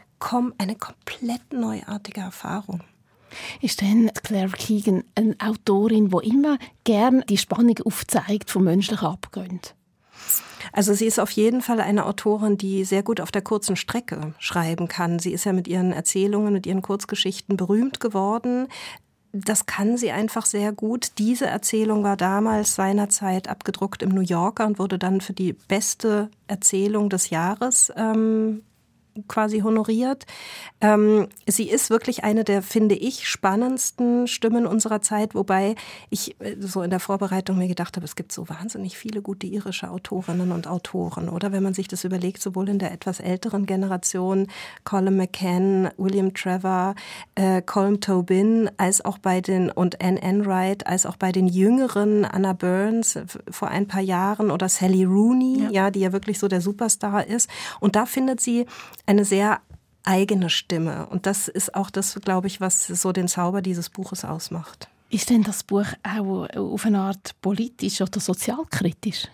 eine 0.58 0.76
komplett 0.76 1.52
neuartige 1.52 2.20
Erfahrung. 2.20 2.82
Ist 3.60 3.80
denn 3.80 4.10
Claire 4.22 4.50
Keegan 4.50 5.04
eine 5.14 5.34
Autorin, 5.38 6.10
die 6.10 6.28
immer 6.28 6.58
gern 6.84 7.24
die 7.28 7.38
Spannung 7.38 7.78
aufzeigt 7.84 8.50
vom 8.50 8.64
menschlichen 8.64 9.08
Abgrund? 9.08 9.74
Also 10.72 10.94
sie 10.94 11.06
ist 11.06 11.20
auf 11.20 11.30
jeden 11.30 11.60
Fall 11.60 11.80
eine 11.80 12.06
Autorin, 12.06 12.56
die 12.56 12.84
sehr 12.84 13.02
gut 13.02 13.20
auf 13.20 13.30
der 13.30 13.42
kurzen 13.42 13.76
Strecke 13.76 14.34
schreiben 14.38 14.88
kann. 14.88 15.18
Sie 15.18 15.32
ist 15.32 15.44
ja 15.44 15.52
mit 15.52 15.68
ihren 15.68 15.92
Erzählungen, 15.92 16.52
mit 16.52 16.66
ihren 16.66 16.82
Kurzgeschichten 16.82 17.56
berühmt 17.56 18.00
geworden. 18.00 18.68
Das 19.32 19.66
kann 19.66 19.96
sie 19.96 20.10
einfach 20.10 20.44
sehr 20.44 20.72
gut. 20.72 21.12
Diese 21.18 21.46
Erzählung 21.46 22.04
war 22.04 22.16
damals 22.16 22.74
seinerzeit 22.74 23.48
abgedruckt 23.48 24.02
im 24.02 24.10
New 24.10 24.20
Yorker 24.20 24.66
und 24.66 24.78
wurde 24.78 24.98
dann 24.98 25.20
für 25.20 25.32
die 25.32 25.54
beste 25.54 26.30
Erzählung 26.46 27.08
des 27.08 27.30
Jahres 27.30 27.92
ähm, 27.96 28.62
quasi 29.28 29.60
honoriert. 29.60 30.24
Ähm, 30.80 31.28
sie 31.46 31.68
ist 31.68 31.90
wirklich 31.90 32.24
eine 32.24 32.44
der, 32.44 32.62
finde 32.62 32.94
ich, 32.94 33.28
spannendsten 33.28 34.26
Stimmen 34.26 34.66
unserer 34.66 35.02
Zeit, 35.02 35.34
wobei 35.34 35.74
ich 36.10 36.40
äh, 36.40 36.56
so 36.58 36.82
in 36.82 36.90
der 36.90 37.00
Vorbereitung 37.00 37.58
mir 37.58 37.68
gedacht 37.68 37.96
habe, 37.96 38.04
es 38.04 38.16
gibt 38.16 38.32
so 38.32 38.48
wahnsinnig 38.48 38.96
viele 38.96 39.22
gute 39.22 39.46
irische 39.46 39.90
Autorinnen 39.90 40.52
und 40.52 40.66
Autoren, 40.66 41.28
oder? 41.28 41.52
Wenn 41.52 41.62
man 41.62 41.74
sich 41.74 41.88
das 41.88 42.04
überlegt, 42.04 42.42
sowohl 42.42 42.68
in 42.68 42.78
der 42.78 42.92
etwas 42.92 43.20
älteren 43.20 43.66
Generation, 43.66 44.46
Colin 44.84 45.16
McCann, 45.16 45.90
William 45.96 46.34
Trevor, 46.34 46.94
äh, 47.34 47.62
Colm 47.62 48.00
Tobin, 48.00 48.70
als 48.76 49.04
auch 49.04 49.18
bei 49.18 49.40
den, 49.40 49.70
und 49.70 50.02
Anne 50.02 50.22
Enright, 50.22 50.86
als 50.86 51.06
auch 51.06 51.16
bei 51.16 51.32
den 51.32 51.46
jüngeren, 51.46 52.24
Anna 52.24 52.52
Burns 52.52 53.18
vor 53.50 53.68
ein 53.68 53.86
paar 53.86 54.00
Jahren 54.00 54.50
oder 54.50 54.68
Sally 54.68 55.04
Rooney, 55.04 55.64
ja. 55.64 55.70
ja, 55.70 55.90
die 55.90 56.00
ja 56.00 56.12
wirklich 56.12 56.38
so 56.38 56.48
der 56.48 56.60
Superstar 56.60 57.26
ist. 57.26 57.48
Und 57.80 57.96
da 57.96 58.06
findet 58.06 58.40
sie 58.40 58.66
eine 59.06 59.24
sehr 59.24 59.60
eigene 60.04 60.50
Stimme. 60.50 61.06
Und 61.06 61.26
das 61.26 61.48
ist 61.48 61.74
auch 61.74 61.90
das, 61.90 62.14
glaube 62.24 62.46
ich, 62.46 62.60
was 62.60 62.86
so 62.86 63.12
den 63.12 63.28
Zauber 63.28 63.62
dieses 63.62 63.90
Buches 63.90 64.24
ausmacht. 64.24 64.88
Ist 65.10 65.30
denn 65.30 65.42
das 65.42 65.62
Buch 65.62 65.86
auch 66.02 66.48
auf 66.56 66.86
eine 66.86 67.00
Art 67.00 67.34
politisch 67.42 68.00
oder 68.00 68.18
sozialkritisch? 68.18 69.28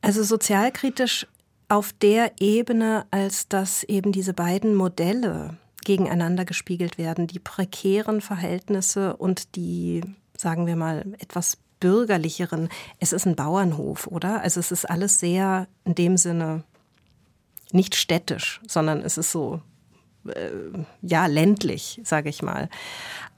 Also 0.00 0.22
sozialkritisch 0.22 1.26
auf 1.68 1.92
der 1.92 2.32
Ebene, 2.40 3.06
als 3.10 3.48
dass 3.48 3.82
eben 3.84 4.12
diese 4.12 4.32
beiden 4.32 4.74
Modelle 4.74 5.56
gegeneinander 5.84 6.44
gespiegelt 6.44 6.98
werden, 6.98 7.26
die 7.26 7.38
prekären 7.38 8.20
Verhältnisse 8.20 9.16
und 9.16 9.56
die 9.56 10.02
sagen 10.38 10.66
wir 10.66 10.76
mal, 10.76 11.04
etwas 11.18 11.58
bürgerlicheren, 11.80 12.68
es 13.00 13.12
ist 13.12 13.26
ein 13.26 13.36
Bauernhof, 13.36 14.06
oder? 14.06 14.40
Also 14.40 14.60
es 14.60 14.72
ist 14.72 14.88
alles 14.88 15.18
sehr 15.18 15.66
in 15.84 15.94
dem 15.94 16.16
Sinne 16.16 16.64
nicht 17.72 17.94
städtisch, 17.94 18.60
sondern 18.66 19.00
es 19.02 19.18
ist 19.18 19.32
so 19.32 19.60
äh, 20.28 20.50
ja 21.02 21.26
ländlich, 21.26 22.00
sage 22.04 22.28
ich 22.28 22.42
mal. 22.42 22.68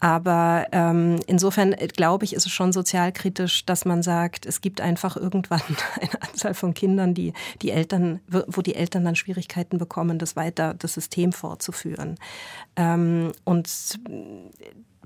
Aber 0.01 0.67
ähm, 0.73 1.21
insofern 1.27 1.73
äh, 1.73 1.89
glaube 1.89 2.25
ich, 2.25 2.35
ist 2.35 2.47
es 2.47 2.53
schon 2.53 2.73
sozialkritisch, 2.73 3.67
dass 3.67 3.85
man 3.85 4.03
sagt, 4.03 4.47
es 4.47 4.61
gibt 4.61 4.81
einfach 4.81 5.17
irgendwann 5.17 5.61
eine 6.01 6.23
Anzahl 6.23 6.55
von 6.55 6.75
Kindern, 6.75 7.15
die 7.15 7.33
die 7.63 7.71
Eltern, 7.71 8.21
wo 8.29 8.63
die 8.63 8.75
Eltern 8.75 9.05
dann 9.05 9.17
Schwierigkeiten 9.17 9.79
bekommen, 9.79 10.19
das 10.19 10.37
weiter 10.37 10.75
das 10.75 10.95
System 10.95 11.33
fortzuführen. 11.33 12.17
Ähm, 12.77 13.33
und 13.45 13.69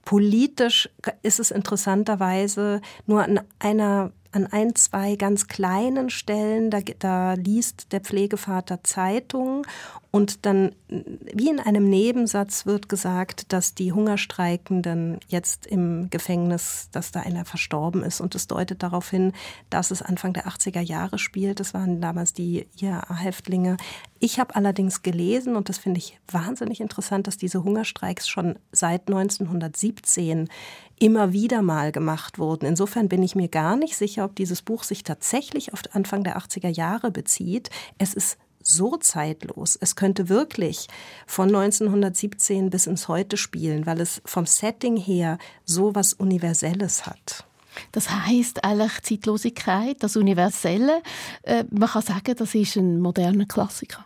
politisch 0.05 0.91
ist 1.23 1.41
es 1.41 1.51
interessanterweise 1.51 2.81
nur 3.07 3.23
an 3.23 3.41
einer 3.59 4.13
an 4.33 4.47
ein, 4.47 4.75
zwei 4.75 5.17
ganz 5.17 5.47
kleinen 5.47 6.11
Stellen, 6.11 6.71
da, 6.71 6.81
da 6.99 7.35
liest 7.35 7.93
der 7.93 8.01
Pflegevater 8.01 8.83
Zeitungen 8.83 9.65
und 10.15 10.45
dann, 10.45 10.75
wie 10.89 11.49
in 11.49 11.59
einem 11.59 11.89
Nebensatz, 11.89 12.67
wird 12.67 12.91
gesagt, 12.91 13.51
dass 13.51 13.75
die 13.75 13.93
Hungerstreikenden 13.93 15.19
jetzt 15.27 15.67
im 15.67 16.11
Gefängnis, 16.11 16.91
dass 16.93 17.13
da 17.13 17.21
einer 17.21 17.47
verstorben 17.47 18.03
ist. 18.03 18.21
Und 18.21 18.35
es 18.35 18.47
deutet 18.47 18.83
darauf 18.83 19.09
hin, 19.09 19.33
dass 19.71 19.91
es 19.91 20.03
Anfang 20.03 20.35
der 20.35 20.47
80er 20.47 20.83
Jahre 20.83 21.19
spielt. 21.19 21.61
Das 21.61 21.73
waren 21.73 22.03
damals 22.03 22.35
die 22.35 22.67
IAA-Häftlinge. 22.79 23.79
Ich 24.19 24.39
habe 24.39 24.55
allerdings 24.55 25.01
gelesen, 25.01 25.57
und 25.57 25.71
das 25.71 25.79
finde 25.79 25.97
ich 25.97 26.21
wahnsinnig 26.31 26.83
interessant, 26.83 27.27
dass 27.27 27.39
diese 27.39 27.65
Hungerstreiks 27.65 28.29
schon 28.29 28.59
seit 28.71 29.09
1917 29.09 30.51
immer 31.03 31.33
wieder 31.33 31.63
mal 31.63 31.91
gemacht 31.91 32.39
wurden. 32.39 32.65
Insofern 32.65 33.09
bin 33.09 33.25
ich 33.25 33.35
mir 33.35 33.49
gar 33.49 33.75
nicht 33.75 33.97
sicher, 33.97 34.25
ob 34.25 34.37
dieses 34.37 34.63
Buch 34.63 34.85
sich 34.85 35.03
tatsächlich 35.03 35.73
auf 35.73 35.81
Anfang 35.93 36.23
der 36.23 36.39
80er 36.39 36.69
Jahre 36.69 37.11
bezieht. 37.11 37.71
Es 37.99 38.15
ist 38.15 38.39
so 38.63 38.97
zeitlos. 38.97 39.77
Es 39.81 39.97
könnte 39.97 40.29
wirklich 40.29 40.87
von 41.27 41.49
1917 41.49 42.71
bis 42.71 42.87
ins 42.87 43.09
Heute 43.09 43.37
spielen, 43.37 43.85
weil 43.85 44.01
es 44.01 44.23
vom 44.25 44.47
Setting 44.47 44.97
her 44.97 45.39
so 45.65 45.93
was 45.97 46.13
Universelles 46.13 47.05
hat. 47.05 47.47
Das 47.91 48.09
heißt 48.09 48.63
eigentlich 48.63 49.03
Zeitlosigkeit, 49.03 49.97
das 50.05 50.15
Universelle. 50.15 51.03
Äh, 51.43 51.65
man 51.71 51.89
kann 51.89 52.03
sagen, 52.03 52.37
das 52.37 52.55
ist 52.55 52.77
ein 52.77 53.01
moderner 53.01 53.47
Klassiker. 53.47 54.05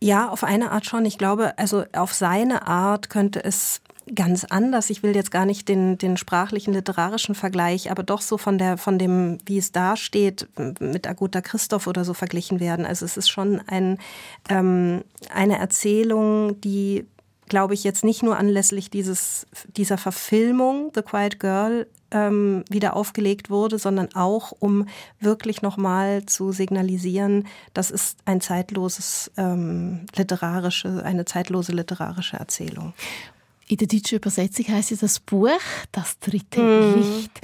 Ja, 0.00 0.30
auf 0.30 0.42
eine 0.42 0.70
Art 0.70 0.86
schon. 0.86 1.04
Ich 1.04 1.18
glaube, 1.18 1.58
also 1.58 1.84
auf 1.92 2.14
seine 2.14 2.66
Art 2.66 3.10
könnte 3.10 3.44
es 3.44 3.82
ganz 4.14 4.44
anders. 4.44 4.90
Ich 4.90 5.02
will 5.02 5.14
jetzt 5.14 5.30
gar 5.30 5.46
nicht 5.46 5.68
den, 5.68 5.98
den 5.98 6.16
sprachlichen, 6.16 6.72
literarischen 6.72 7.34
Vergleich, 7.34 7.90
aber 7.90 8.02
doch 8.02 8.20
so 8.20 8.38
von 8.38 8.58
der, 8.58 8.78
von 8.78 8.98
dem, 8.98 9.38
wie 9.46 9.58
es 9.58 9.72
da 9.72 9.96
steht, 9.96 10.48
mit 10.80 11.06
Aguta 11.06 11.40
Christoph 11.40 11.86
oder 11.86 12.04
so 12.04 12.14
verglichen 12.14 12.60
werden. 12.60 12.84
Also 12.84 13.04
es 13.04 13.16
ist 13.16 13.28
schon 13.28 13.60
ein, 13.66 13.98
ähm, 14.48 15.02
eine 15.32 15.58
Erzählung, 15.58 16.60
die 16.60 17.06
glaube 17.48 17.74
ich, 17.74 17.82
jetzt 17.82 18.04
nicht 18.04 18.22
nur 18.22 18.36
anlässlich 18.36 18.90
dieses, 18.90 19.46
dieser 19.76 19.98
Verfilmung 19.98 20.92
The 20.94 21.02
Quiet 21.02 21.40
Girl 21.40 21.86
ähm, 22.10 22.64
wieder 22.68 22.96
aufgelegt 22.96 23.50
wurde, 23.50 23.78
sondern 23.78 24.14
auch, 24.14 24.52
um 24.58 24.86
wirklich 25.20 25.62
nochmal 25.62 26.24
zu 26.26 26.52
signalisieren, 26.52 27.46
das 27.74 27.90
ist 27.90 28.18
ein 28.24 28.40
zeitloses 28.40 29.30
ähm, 29.36 30.06
literarische, 30.14 31.02
eine 31.04 31.24
zeitlose 31.24 31.72
literarische 31.72 32.36
Erzählung. 32.36 32.94
In 33.68 33.76
der 33.76 33.86
deutschen 33.86 34.16
Übersetzung 34.16 34.68
heißt 34.68 34.92
es 34.92 35.00
das 35.00 35.20
Buch 35.20 35.48
Das 35.92 36.18
dritte 36.18 36.60
mm. 36.60 36.94
Licht. 36.96 37.40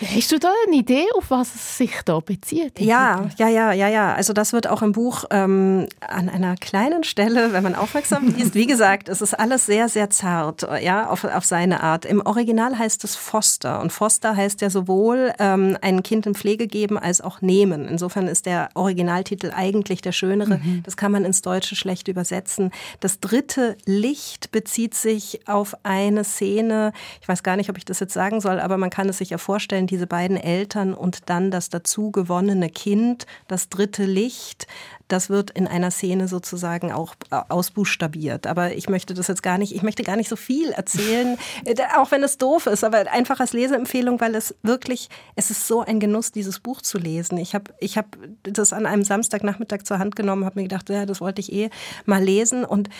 Hast 0.00 0.30
du 0.30 0.38
da 0.38 0.52
eine 0.66 0.76
Idee, 0.76 1.06
auf 1.16 1.30
was 1.30 1.54
es 1.54 1.78
sich 1.78 1.92
da 2.04 2.20
bezieht? 2.20 2.78
Ja, 2.78 3.28
ja, 3.36 3.48
ja, 3.48 3.72
ja, 3.72 3.88
ja. 3.88 4.14
Also 4.14 4.32
das 4.32 4.52
wird 4.52 4.68
auch 4.68 4.82
im 4.82 4.92
Buch 4.92 5.24
ähm, 5.30 5.88
an 6.00 6.28
einer 6.28 6.54
kleinen 6.56 7.02
Stelle, 7.02 7.52
wenn 7.52 7.62
man 7.62 7.74
aufmerksam 7.74 8.28
liest, 8.36 8.54
wie 8.54 8.66
gesagt, 8.66 9.08
es 9.08 9.20
ist 9.20 9.34
alles 9.34 9.66
sehr, 9.66 9.88
sehr 9.88 10.10
zart, 10.10 10.66
ja, 10.82 11.08
auf, 11.08 11.24
auf 11.24 11.44
seine 11.44 11.82
Art. 11.82 12.04
Im 12.04 12.24
Original 12.24 12.78
heißt 12.78 13.02
es 13.04 13.16
Foster 13.16 13.80
und 13.80 13.92
Foster 13.92 14.36
heißt 14.36 14.60
ja 14.60 14.70
sowohl 14.70 15.32
ähm, 15.38 15.76
ein 15.82 16.02
Kind 16.02 16.26
in 16.26 16.34
Pflege 16.34 16.68
geben 16.68 16.96
als 16.96 17.20
auch 17.20 17.40
nehmen. 17.40 17.88
Insofern 17.88 18.28
ist 18.28 18.46
der 18.46 18.68
Originaltitel 18.74 19.52
eigentlich 19.54 20.00
der 20.00 20.12
schönere. 20.12 20.58
Mhm. 20.58 20.82
Das 20.84 20.96
kann 20.96 21.10
man 21.10 21.24
ins 21.24 21.42
Deutsche 21.42 21.74
schlecht 21.74 22.06
übersetzen. 22.06 22.70
Das 23.00 23.18
dritte 23.18 23.76
Licht 23.84 24.52
bezieht 24.52 24.94
sich 24.94 25.40
auf 25.48 25.74
eine 25.82 26.22
Szene. 26.22 26.92
Ich 27.20 27.28
weiß 27.28 27.42
gar 27.42 27.56
nicht, 27.56 27.68
ob 27.68 27.78
ich 27.78 27.84
das 27.84 27.98
jetzt 27.98 28.14
sagen 28.14 28.40
soll, 28.40 28.60
aber 28.60 28.78
man 28.78 28.90
kann 28.90 29.08
es 29.08 29.18
sich 29.18 29.30
ja 29.30 29.38
vorstellen 29.38 29.87
diese 29.88 30.06
beiden 30.06 30.36
Eltern 30.36 30.94
und 30.94 31.28
dann 31.30 31.50
das 31.50 31.70
dazu 31.70 32.10
gewonnene 32.10 32.70
Kind, 32.70 33.26
das 33.48 33.68
dritte 33.68 34.04
Licht, 34.04 34.66
das 35.08 35.30
wird 35.30 35.50
in 35.50 35.66
einer 35.66 35.90
Szene 35.90 36.28
sozusagen 36.28 36.92
auch 36.92 37.14
äh, 37.30 37.40
ausbuchstabiert. 37.48 38.46
Aber 38.46 38.74
ich 38.74 38.88
möchte 38.88 39.14
das 39.14 39.26
jetzt 39.26 39.42
gar 39.42 39.58
nicht, 39.58 39.74
ich 39.74 39.82
möchte 39.82 40.02
gar 40.02 40.16
nicht 40.16 40.28
so 40.28 40.36
viel 40.36 40.70
erzählen, 40.70 41.38
äh, 41.64 41.74
auch 41.96 42.10
wenn 42.10 42.22
es 42.22 42.38
doof 42.38 42.66
ist, 42.66 42.84
aber 42.84 43.10
einfach 43.10 43.40
als 43.40 43.52
Leseempfehlung, 43.52 44.20
weil 44.20 44.34
es 44.34 44.54
wirklich, 44.62 45.08
es 45.34 45.50
ist 45.50 45.66
so 45.66 45.80
ein 45.80 45.98
Genuss, 45.98 46.30
dieses 46.30 46.60
Buch 46.60 46.82
zu 46.82 46.98
lesen. 46.98 47.38
Ich 47.38 47.54
habe 47.54 47.72
ich 47.80 47.96
hab 47.96 48.16
das 48.42 48.72
an 48.72 48.86
einem 48.86 49.04
Samstagnachmittag 49.04 49.82
zur 49.84 49.98
Hand 49.98 50.14
genommen, 50.14 50.44
habe 50.44 50.60
mir 50.60 50.68
gedacht, 50.68 50.88
ja, 50.90 51.06
das 51.06 51.20
wollte 51.20 51.40
ich 51.40 51.52
eh 51.52 51.70
mal 52.04 52.22
lesen 52.22 52.64
und 52.64 52.90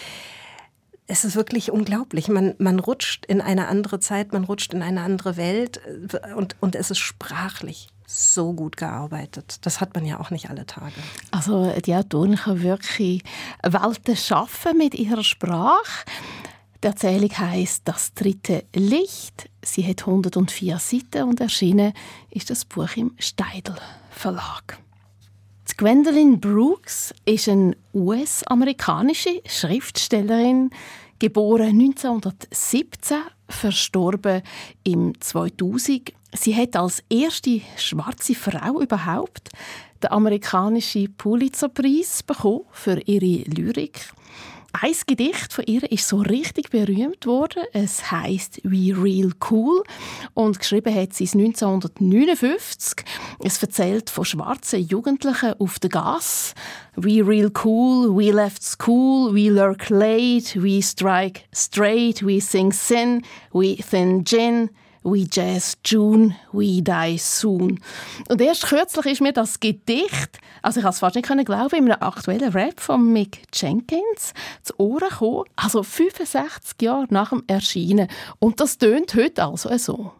es 1.09 1.25
ist 1.25 1.35
wirklich 1.35 1.73
unglaublich. 1.73 2.29
Man, 2.29 2.55
man 2.59 2.79
rutscht 2.79 3.25
in 3.27 3.41
eine 3.41 3.67
andere 3.67 3.99
Zeit, 3.99 4.33
man 4.33 4.45
rutscht 4.45 4.75
in 4.75 4.83
eine 4.83 5.01
andere 5.01 5.37
Welt 5.37 5.81
äh, 6.13 6.35
und, 6.35 6.55
und 6.61 6.77
es 6.77 6.91
ist 6.91 6.99
sprachlich 6.99 7.89
so 8.07 8.53
gut 8.53 8.77
gearbeitet. 8.77 9.59
Das 9.63 9.81
hat 9.81 9.95
man 9.95 10.05
ja 10.05 10.21
auch 10.21 10.31
nicht 10.31 10.49
alle 10.49 10.65
Tage. 10.65 10.95
Also 11.31 11.73
die 11.85 11.95
Autorin 11.95 12.37
kann 12.37 12.63
wirklich 12.63 13.23
Welten 13.63 14.17
schaffen 14.17 14.79
mit 14.79 14.95
ihrer 14.95 15.25
Sprache. 15.25 16.07
Die 16.83 16.87
Erzählung 16.87 17.31
heißt 17.37 17.83
Das 17.85 18.15
dritte 18.15 18.65
Licht. 18.75 19.51
Sie 19.63 19.87
hat 19.87 20.07
104 20.07 20.79
Seiten 20.79 21.25
und 21.25 21.41
erschienen 21.41 21.93
ist 22.31 22.51
das 22.51 22.65
Buch 22.65 22.97
im 22.97 23.13
Steidel 23.19 23.75
Verlag. 24.11 24.79
Gwendolyn 25.81 26.41
Brooks 26.41 27.15
ist 27.25 27.49
eine 27.49 27.77
US-amerikanische 27.95 29.41
Schriftstellerin, 29.47 30.71
geboren 31.21 31.69
1917, 31.69 33.19
verstorben 33.49 34.43
im 34.83 35.13
2000. 35.21 36.13
Sie 36.35 36.57
hat 36.57 36.75
als 36.75 37.05
erste 37.09 37.61
schwarze 37.77 38.35
Frau 38.35 38.81
überhaupt 38.81 39.51
den 40.03 40.11
amerikanischen 40.11 41.15
Pulitzerpreis 41.15 42.25
bekommen 42.25 42.65
für 42.73 43.01
ihre 43.07 43.49
Lyrik. 43.49 44.01
Ein 44.73 44.95
Gedicht 45.07 45.55
von 45.55 45.65
ihr 45.65 45.91
ist 45.91 46.09
so 46.09 46.19
richtig 46.19 46.69
berühmt 46.71 47.25
worden. 47.25 47.65
Es 47.73 48.11
heißt 48.11 48.61
We 48.65 48.95
Real 49.03 49.33
Cool 49.51 49.83
und 50.35 50.59
geschrieben 50.59 50.95
hat 50.95 51.15
sie 51.15 51.25
es 51.25 51.35
1959. 51.35 53.05
Es 53.43 53.63
erzählt 53.63 54.11
von 54.11 54.27
schwarzen 54.27 54.81
Jugendlichen 54.81 55.55
auf 55.59 55.79
der 55.79 55.89
Gas. 55.89 56.55
We 56.97 57.27
real 57.27 57.51
cool, 57.65 58.15
we 58.15 58.31
left 58.31 58.63
school, 58.63 59.35
we 59.35 59.49
lurk 59.49 59.89
late, 59.89 60.55
we 60.63 60.83
strike 60.83 61.45
straight, 61.55 62.25
we 62.25 62.41
sing 62.41 62.71
sin, 62.73 63.23
we 63.53 63.77
thin 63.77 64.23
gin. 64.25 64.69
We 65.11 65.27
Jazz 65.31 65.79
June, 65.85 66.37
We 66.53 66.83
Die 66.83 67.19
Soon. 67.19 67.81
Und 68.29 68.41
erst 68.41 68.67
kürzlich 68.67 69.07
ist 69.07 69.21
mir 69.21 69.33
das 69.33 69.61
Gedicht, 69.61 70.39
also 70.63 70.81
ich 70.81 70.85
konnte 70.85 70.95
es 70.95 70.99
fast 70.99 71.15
nicht 71.15 71.47
glauben, 71.47 71.77
in 71.77 71.91
einem 71.91 72.03
aktuellen 72.03 72.53
Rap 72.53 72.81
von 72.81 73.13
Mick 73.13 73.43
Jenkins 73.53 74.35
zu 74.63 74.75
Ohren 74.79 75.09
gekommen, 75.09 75.45
also 75.57 75.83
65 75.83 76.83
Jahre 76.83 77.07
nach 77.11 77.31
dem 77.31 77.45
Erscheinen. 77.47 78.09
Und 78.39 78.61
das 78.61 78.79
tönt 78.79 79.15
heute 79.15 79.45
also 79.45 79.77
so. 79.79 80.13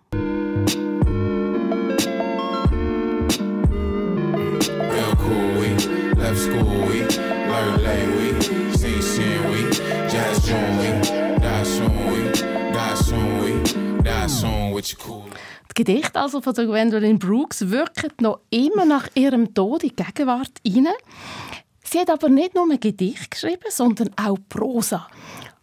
Die 14.97 15.75
Gedichte 15.75 16.21
also 16.21 16.41
von 16.41 16.55
Gwendolyn 16.55 17.19
Brooks 17.19 17.69
wirken 17.71 18.13
noch 18.21 18.41
immer 18.51 18.85
nach 18.85 19.09
ihrem 19.15 19.55
Tod 19.55 19.83
in 19.83 19.91
die 19.91 20.05
Gegenwart 20.05 20.53
hinein. 20.67 20.95
Sie 21.85 21.99
hat 21.99 22.11
aber 22.11 22.29
nicht 22.29 22.55
nur 22.55 22.71
ein 22.71 22.81
Gedicht 22.81 23.31
geschrieben, 23.31 23.71
sondern 23.71 24.11
auch 24.17 24.39
Prosa. 24.49 25.09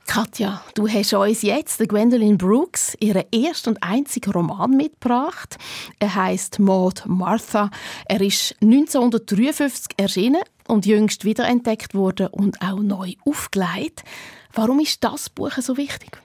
Katja, 0.08 0.62
du 0.76 0.88
hast 0.88 1.14
uns 1.14 1.42
jetzt 1.42 1.80
Gwendolyn 1.80 2.38
Brooks 2.38 2.96
ihren 3.00 3.24
ersten 3.32 3.70
und 3.72 3.84
einzigen 3.84 4.32
Roman 4.32 4.72
mitgebracht. 4.72 5.58
Er 6.00 6.14
heißt 6.14 6.60
Maud 6.60 7.04
Martha. 7.06 7.70
Er 8.08 8.22
ist 8.22 8.56
1953 8.62 9.96
erschienen 9.98 10.44
und 10.68 10.86
jüngst 10.86 11.26
wiederentdeckt 11.26 11.96
worden 11.96 12.28
und 12.28 12.62
auch 12.62 12.80
neu 12.80 13.14
aufgelegt. 13.26 14.04
Warum 14.54 14.80
ist 14.80 15.04
das 15.04 15.30
Buch 15.30 15.54
so 15.60 15.76
wichtig? 15.76 16.18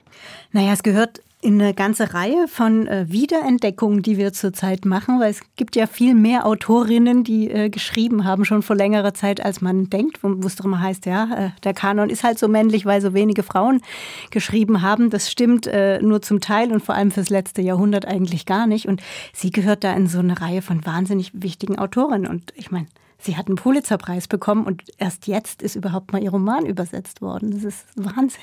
Naja, 0.51 0.73
es 0.73 0.83
gehört 0.83 1.21
in 1.41 1.59
eine 1.59 1.73
ganze 1.73 2.13
Reihe 2.13 2.47
von 2.47 2.87
äh, 2.87 3.05
Wiederentdeckungen, 3.09 4.03
die 4.03 4.17
wir 4.17 4.31
zurzeit 4.31 4.85
machen, 4.85 5.19
weil 5.19 5.31
es 5.31 5.41
gibt 5.55 5.75
ja 5.75 5.87
viel 5.87 6.13
mehr 6.13 6.45
Autorinnen, 6.45 7.23
die 7.23 7.49
äh, 7.49 7.69
geschrieben 7.69 8.25
haben, 8.25 8.45
schon 8.45 8.61
vor 8.61 8.75
längerer 8.75 9.13
Zeit, 9.13 9.43
als 9.43 9.59
man 9.59 9.89
denkt, 9.89 10.19
wo 10.21 10.45
es 10.45 10.55
doch 10.55 10.65
immer 10.65 10.79
heißt, 10.79 11.07
ja, 11.07 11.47
äh, 11.47 11.49
der 11.63 11.73
Kanon 11.73 12.11
ist 12.11 12.23
halt 12.23 12.37
so 12.37 12.47
männlich, 12.47 12.85
weil 12.85 13.01
so 13.01 13.13
wenige 13.15 13.41
Frauen 13.41 13.81
geschrieben 14.29 14.83
haben. 14.83 15.09
Das 15.09 15.31
stimmt 15.31 15.65
äh, 15.65 15.99
nur 16.01 16.21
zum 16.21 16.41
Teil 16.41 16.71
und 16.71 16.83
vor 16.83 16.93
allem 16.93 17.09
fürs 17.09 17.29
letzte 17.29 17.61
Jahrhundert 17.61 18.05
eigentlich 18.05 18.45
gar 18.45 18.67
nicht. 18.67 18.87
Und 18.87 19.01
sie 19.33 19.49
gehört 19.49 19.83
da 19.83 19.93
in 19.93 20.07
so 20.07 20.19
eine 20.19 20.39
Reihe 20.39 20.61
von 20.61 20.85
wahnsinnig 20.85 21.31
wichtigen 21.33 21.79
Autorinnen. 21.79 22.27
Und 22.27 22.53
ich 22.55 22.69
meine, 22.71 22.87
Sie 23.23 23.37
hat 23.37 23.47
einen 23.47 23.55
Pulitzerpreis 23.55 24.27
bekommen 24.27 24.65
und 24.65 24.81
erst 24.97 25.27
jetzt 25.27 25.61
ist 25.61 25.75
überhaupt 25.75 26.11
mal 26.11 26.23
ihr 26.23 26.31
Roman 26.31 26.65
übersetzt 26.65 27.21
worden. 27.21 27.51
Das 27.51 27.63
ist 27.63 27.85
Wahnsinn. 27.95 28.41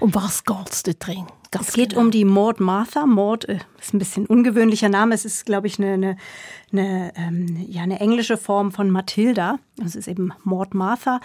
Um 0.00 0.14
was 0.14 0.44
geht 0.44 0.70
es 0.70 0.82
da 0.82 0.92
drin? 0.92 1.26
Ganz 1.50 1.68
es 1.68 1.74
geht 1.74 1.90
genau. 1.90 2.02
um 2.02 2.10
die 2.10 2.24
Maud 2.24 2.60
Martha. 2.60 3.06
Maud 3.06 3.44
äh, 3.46 3.58
ist 3.80 3.94
ein 3.94 3.98
bisschen 3.98 4.26
ungewöhnlicher 4.26 4.88
Name. 4.88 5.14
Es 5.14 5.24
ist, 5.24 5.46
glaube 5.46 5.66
ich, 5.66 5.78
eine, 5.78 5.92
eine, 5.92 6.16
eine, 6.72 7.12
ähm, 7.16 7.66
ja, 7.68 7.82
eine 7.82 8.00
englische 8.00 8.36
Form 8.36 8.72
von 8.72 8.90
Mathilda. 8.90 9.58
Es 9.84 9.94
ist 9.94 10.08
eben 10.08 10.32
Maud 10.44 10.74
Martha. 10.74 11.20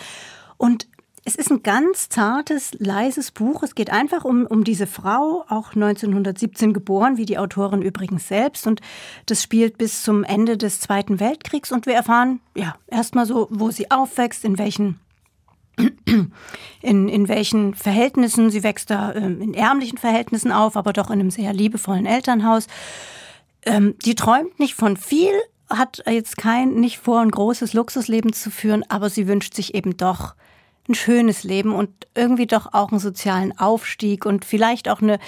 Und 0.57 0.87
es 1.23 1.35
ist 1.35 1.51
ein 1.51 1.61
ganz 1.61 2.09
zartes, 2.09 2.73
leises 2.79 3.31
Buch. 3.31 3.61
Es 3.61 3.75
geht 3.75 3.91
einfach 3.91 4.25
um, 4.25 4.47
um 4.47 4.63
diese 4.63 4.87
Frau, 4.87 5.45
auch 5.49 5.75
1917 5.75 6.73
geboren, 6.73 7.17
wie 7.17 7.25
die 7.25 7.37
Autorin 7.37 7.83
übrigens 7.83 8.27
selbst. 8.27 8.65
Und 8.65 8.81
das 9.27 9.43
spielt 9.43 9.77
bis 9.77 10.01
zum 10.01 10.23
Ende 10.23 10.57
des 10.57 10.79
Zweiten 10.79 11.19
Weltkriegs. 11.19 11.71
Und 11.71 11.85
wir 11.85 11.93
erfahren 11.93 12.39
ja 12.55 12.75
erstmal 12.87 13.27
so, 13.27 13.47
wo 13.51 13.69
sie 13.69 13.91
aufwächst, 13.91 14.43
in 14.43 14.57
welchen 14.57 14.99
in, 16.81 17.09
in 17.09 17.27
welchen 17.27 17.73
Verhältnissen. 17.73 18.49
Sie 18.49 18.63
wächst 18.63 18.89
da 18.89 19.13
ähm, 19.13 19.41
in 19.41 19.53
ärmlichen 19.53 19.97
Verhältnissen 19.97 20.51
auf, 20.51 20.75
aber 20.75 20.93
doch 20.93 21.09
in 21.09 21.19
einem 21.19 21.31
sehr 21.31 21.53
liebevollen 21.53 22.05
Elternhaus. 22.05 22.67
Ähm, 23.65 23.95
die 24.05 24.15
träumt 24.15 24.59
nicht 24.59 24.75
von 24.75 24.97
viel, 24.97 25.33
hat 25.69 26.03
jetzt 26.07 26.37
kein, 26.37 26.73
nicht 26.75 26.97
vor, 26.97 27.21
ein 27.21 27.31
großes 27.31 27.73
Luxusleben 27.73 28.33
zu 28.33 28.51
führen, 28.51 28.83
aber 28.89 29.09
sie 29.09 29.27
wünscht 29.27 29.53
sich 29.53 29.73
eben 29.75 29.97
doch 29.97 30.35
ein 30.89 30.95
schönes 30.95 31.43
Leben 31.43 31.73
und 31.73 31.89
irgendwie 32.15 32.47
doch 32.47 32.73
auch 32.73 32.91
einen 32.91 32.99
sozialen 32.99 33.57
Aufstieg 33.57 34.25
und 34.25 34.45
vielleicht 34.45 34.89
auch 34.89 35.01
eine, 35.01 35.19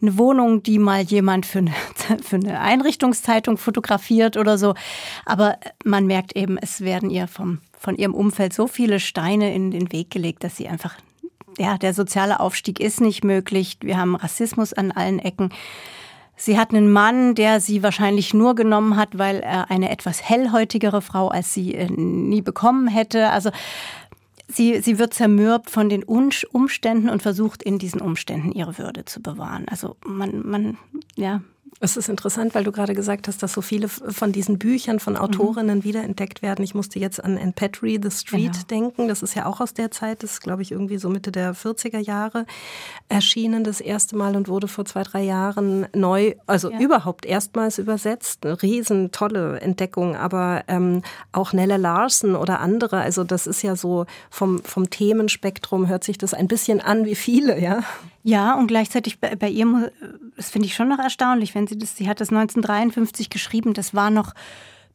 eine 0.00 0.18
Wohnung, 0.18 0.62
die 0.62 0.78
mal 0.78 1.02
jemand 1.02 1.46
für 1.46 1.58
eine, 1.58 1.74
für 2.22 2.36
eine 2.36 2.60
Einrichtungszeitung 2.60 3.58
fotografiert 3.58 4.36
oder 4.36 4.58
so. 4.58 4.74
Aber 5.26 5.58
man 5.84 6.06
merkt 6.06 6.36
eben, 6.36 6.58
es 6.58 6.80
werden 6.80 7.10
ihr 7.10 7.28
vom, 7.28 7.60
von 7.84 7.96
ihrem 7.96 8.14
Umfeld 8.14 8.54
so 8.54 8.66
viele 8.66 8.98
Steine 8.98 9.54
in 9.54 9.70
den 9.70 9.92
Weg 9.92 10.10
gelegt, 10.10 10.42
dass 10.42 10.56
sie 10.56 10.68
einfach, 10.68 10.96
ja, 11.58 11.76
der 11.76 11.92
soziale 11.92 12.40
Aufstieg 12.40 12.80
ist 12.80 13.00
nicht 13.00 13.24
möglich. 13.24 13.76
Wir 13.82 13.98
haben 13.98 14.16
Rassismus 14.16 14.72
an 14.72 14.90
allen 14.90 15.18
Ecken. 15.18 15.50
Sie 16.34 16.58
hat 16.58 16.70
einen 16.70 16.90
Mann, 16.90 17.34
der 17.34 17.60
sie 17.60 17.82
wahrscheinlich 17.82 18.34
nur 18.34 18.54
genommen 18.54 18.96
hat, 18.96 19.18
weil 19.18 19.36
er 19.40 19.70
eine 19.70 19.90
etwas 19.90 20.28
hellhäutigere 20.28 21.02
Frau 21.02 21.28
als 21.28 21.52
sie 21.54 21.74
äh, 21.74 21.88
nie 21.90 22.42
bekommen 22.42 22.88
hätte. 22.88 23.30
Also 23.30 23.50
Sie, 24.46 24.82
sie 24.82 24.98
wird 24.98 25.14
zermürbt 25.14 25.70
von 25.70 25.88
den 25.88 26.04
Umständen 26.04 27.08
und 27.08 27.22
versucht 27.22 27.62
in 27.62 27.78
diesen 27.78 28.02
Umständen 28.02 28.52
ihre 28.52 28.76
Würde 28.76 29.06
zu 29.06 29.22
bewahren. 29.22 29.66
Also 29.70 29.96
man, 30.04 30.46
man, 30.46 30.76
ja, 31.16 31.40
es 31.84 31.96
ist 31.96 32.08
interessant, 32.08 32.54
weil 32.54 32.64
du 32.64 32.72
gerade 32.72 32.94
gesagt 32.94 33.28
hast, 33.28 33.42
dass 33.42 33.52
so 33.52 33.60
viele 33.60 33.88
von 33.88 34.32
diesen 34.32 34.58
Büchern 34.58 34.98
von 34.98 35.16
Autorinnen 35.16 35.78
mhm. 35.78 35.84
wiederentdeckt 35.84 36.42
werden. 36.42 36.64
Ich 36.64 36.74
musste 36.74 36.98
jetzt 36.98 37.22
an 37.22 37.38
Anne 37.38 37.52
Petrie, 37.52 38.00
The 38.02 38.10
Street 38.10 38.52
genau. 38.52 38.64
denken. 38.70 39.08
Das 39.08 39.22
ist 39.22 39.34
ja 39.34 39.46
auch 39.46 39.60
aus 39.60 39.74
der 39.74 39.90
Zeit, 39.90 40.22
das 40.22 40.32
ist, 40.32 40.40
glaube 40.40 40.62
ich, 40.62 40.72
irgendwie 40.72 40.96
so 40.96 41.10
Mitte 41.10 41.30
der 41.30 41.54
40er 41.54 41.98
Jahre 41.98 42.46
erschienen 43.08 43.64
das 43.64 43.80
erste 43.80 44.16
Mal 44.16 44.34
und 44.34 44.48
wurde 44.48 44.66
vor 44.66 44.84
zwei, 44.86 45.02
drei 45.02 45.22
Jahren 45.22 45.86
neu, 45.94 46.34
also 46.46 46.70
ja. 46.70 46.80
überhaupt 46.80 47.26
erstmals 47.26 47.78
übersetzt. 47.78 48.46
Eine 48.46 48.62
riesen 48.62 49.12
tolle 49.12 49.60
Entdeckung, 49.60 50.16
aber 50.16 50.64
ähm, 50.68 51.02
auch 51.32 51.52
Nelle 51.52 51.76
Larsen 51.76 52.34
oder 52.34 52.60
andere, 52.60 53.00
also 53.00 53.24
das 53.24 53.46
ist 53.46 53.62
ja 53.62 53.76
so 53.76 54.06
vom, 54.30 54.60
vom 54.64 54.88
Themenspektrum 54.88 55.86
hört 55.86 56.04
sich 56.04 56.16
das 56.16 56.32
ein 56.32 56.48
bisschen 56.48 56.80
an 56.80 57.04
wie 57.04 57.14
viele, 57.14 57.60
ja. 57.60 57.82
Ja, 58.26 58.54
und 58.54 58.68
gleichzeitig 58.68 59.20
bei, 59.20 59.36
bei 59.36 59.50
ihr, 59.50 59.92
das 60.34 60.50
finde 60.50 60.66
ich 60.66 60.74
schon 60.74 60.88
noch 60.88 60.98
erstaunlich, 60.98 61.54
wenn 61.54 61.66
sie 61.66 61.76
das, 61.76 61.94
sie 61.94 62.08
hat 62.08 62.20
das 62.20 62.30
1953 62.30 63.28
geschrieben, 63.28 63.74
das 63.74 63.94
war 63.94 64.10
noch 64.10 64.32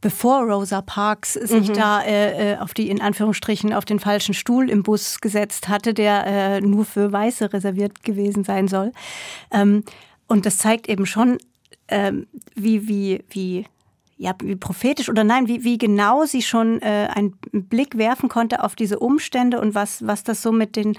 bevor 0.01 0.43
Rosa 0.43 0.81
Parks 0.81 1.33
sich 1.33 1.69
mhm. 1.69 1.73
da 1.73 2.01
äh, 2.01 2.53
äh, 2.53 2.57
auf 2.57 2.73
die 2.73 2.89
in 2.89 3.01
Anführungsstrichen 3.01 3.71
auf 3.71 3.85
den 3.85 3.99
falschen 3.99 4.33
Stuhl 4.33 4.69
im 4.69 4.81
Bus 4.81 5.21
gesetzt 5.21 5.67
hatte, 5.67 5.93
der 5.93 6.25
äh, 6.25 6.61
nur 6.61 6.85
für 6.85 7.11
Weiße 7.11 7.53
reserviert 7.53 8.03
gewesen 8.03 8.43
sein 8.43 8.67
soll. 8.67 8.93
Ähm, 9.51 9.83
und 10.27 10.47
das 10.47 10.57
zeigt 10.57 10.89
eben 10.89 11.05
schon, 11.05 11.37
ähm, 11.87 12.27
wie 12.55 12.87
wie 12.87 13.23
wie 13.29 13.65
ja, 14.17 14.33
wie 14.41 14.57
prophetisch 14.57 15.07
oder 15.07 15.23
nein, 15.23 15.47
wie, 15.47 15.63
wie 15.63 15.77
genau 15.77 16.25
sie 16.25 16.41
schon 16.41 16.81
äh, 16.81 17.07
einen 17.13 17.37
Blick 17.53 17.97
werfen 17.97 18.27
konnte 18.27 18.65
auf 18.65 18.75
diese 18.75 18.99
Umstände 18.99 19.61
und 19.61 19.75
was, 19.75 20.05
was 20.05 20.25
das 20.25 20.41
so 20.41 20.51
mit 20.51 20.75
den 20.75 20.97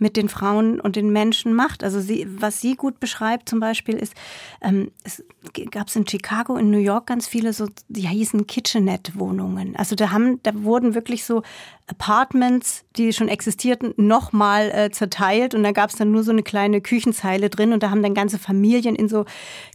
mit 0.00 0.16
den 0.16 0.28
Frauen 0.28 0.80
und 0.80 0.96
den 0.96 1.12
Menschen 1.12 1.54
macht. 1.54 1.84
Also 1.84 2.00
sie, 2.00 2.26
was 2.28 2.60
sie 2.60 2.74
gut 2.74 2.98
beschreibt 2.98 3.48
zum 3.48 3.60
Beispiel 3.60 3.96
ist, 3.96 4.14
ähm, 4.62 4.90
es 5.04 5.22
gab 5.70 5.88
es 5.88 5.96
in 5.96 6.06
Chicago, 6.06 6.56
in 6.56 6.70
New 6.70 6.78
York 6.78 7.06
ganz 7.06 7.26
viele 7.26 7.52
so, 7.52 7.68
die 7.88 8.08
hießen 8.08 8.46
Kitchenette-Wohnungen. 8.46 9.76
Also 9.76 9.94
da 9.94 10.10
haben, 10.10 10.40
da 10.42 10.62
wurden 10.62 10.94
wirklich 10.94 11.24
so 11.24 11.42
Apartments, 11.90 12.84
die 12.96 13.12
schon 13.12 13.28
existierten, 13.28 13.94
nochmal 13.96 14.70
äh, 14.70 14.90
zerteilt 14.90 15.54
und 15.54 15.64
da 15.64 15.72
gab 15.72 15.90
es 15.90 15.96
dann 15.96 16.12
nur 16.12 16.22
so 16.22 16.30
eine 16.30 16.44
kleine 16.44 16.80
Küchenzeile 16.80 17.50
drin 17.50 17.72
und 17.72 17.82
da 17.82 17.90
haben 17.90 18.02
dann 18.02 18.14
ganze 18.14 18.38
Familien 18.38 18.94
in 18.94 19.08
so 19.08 19.24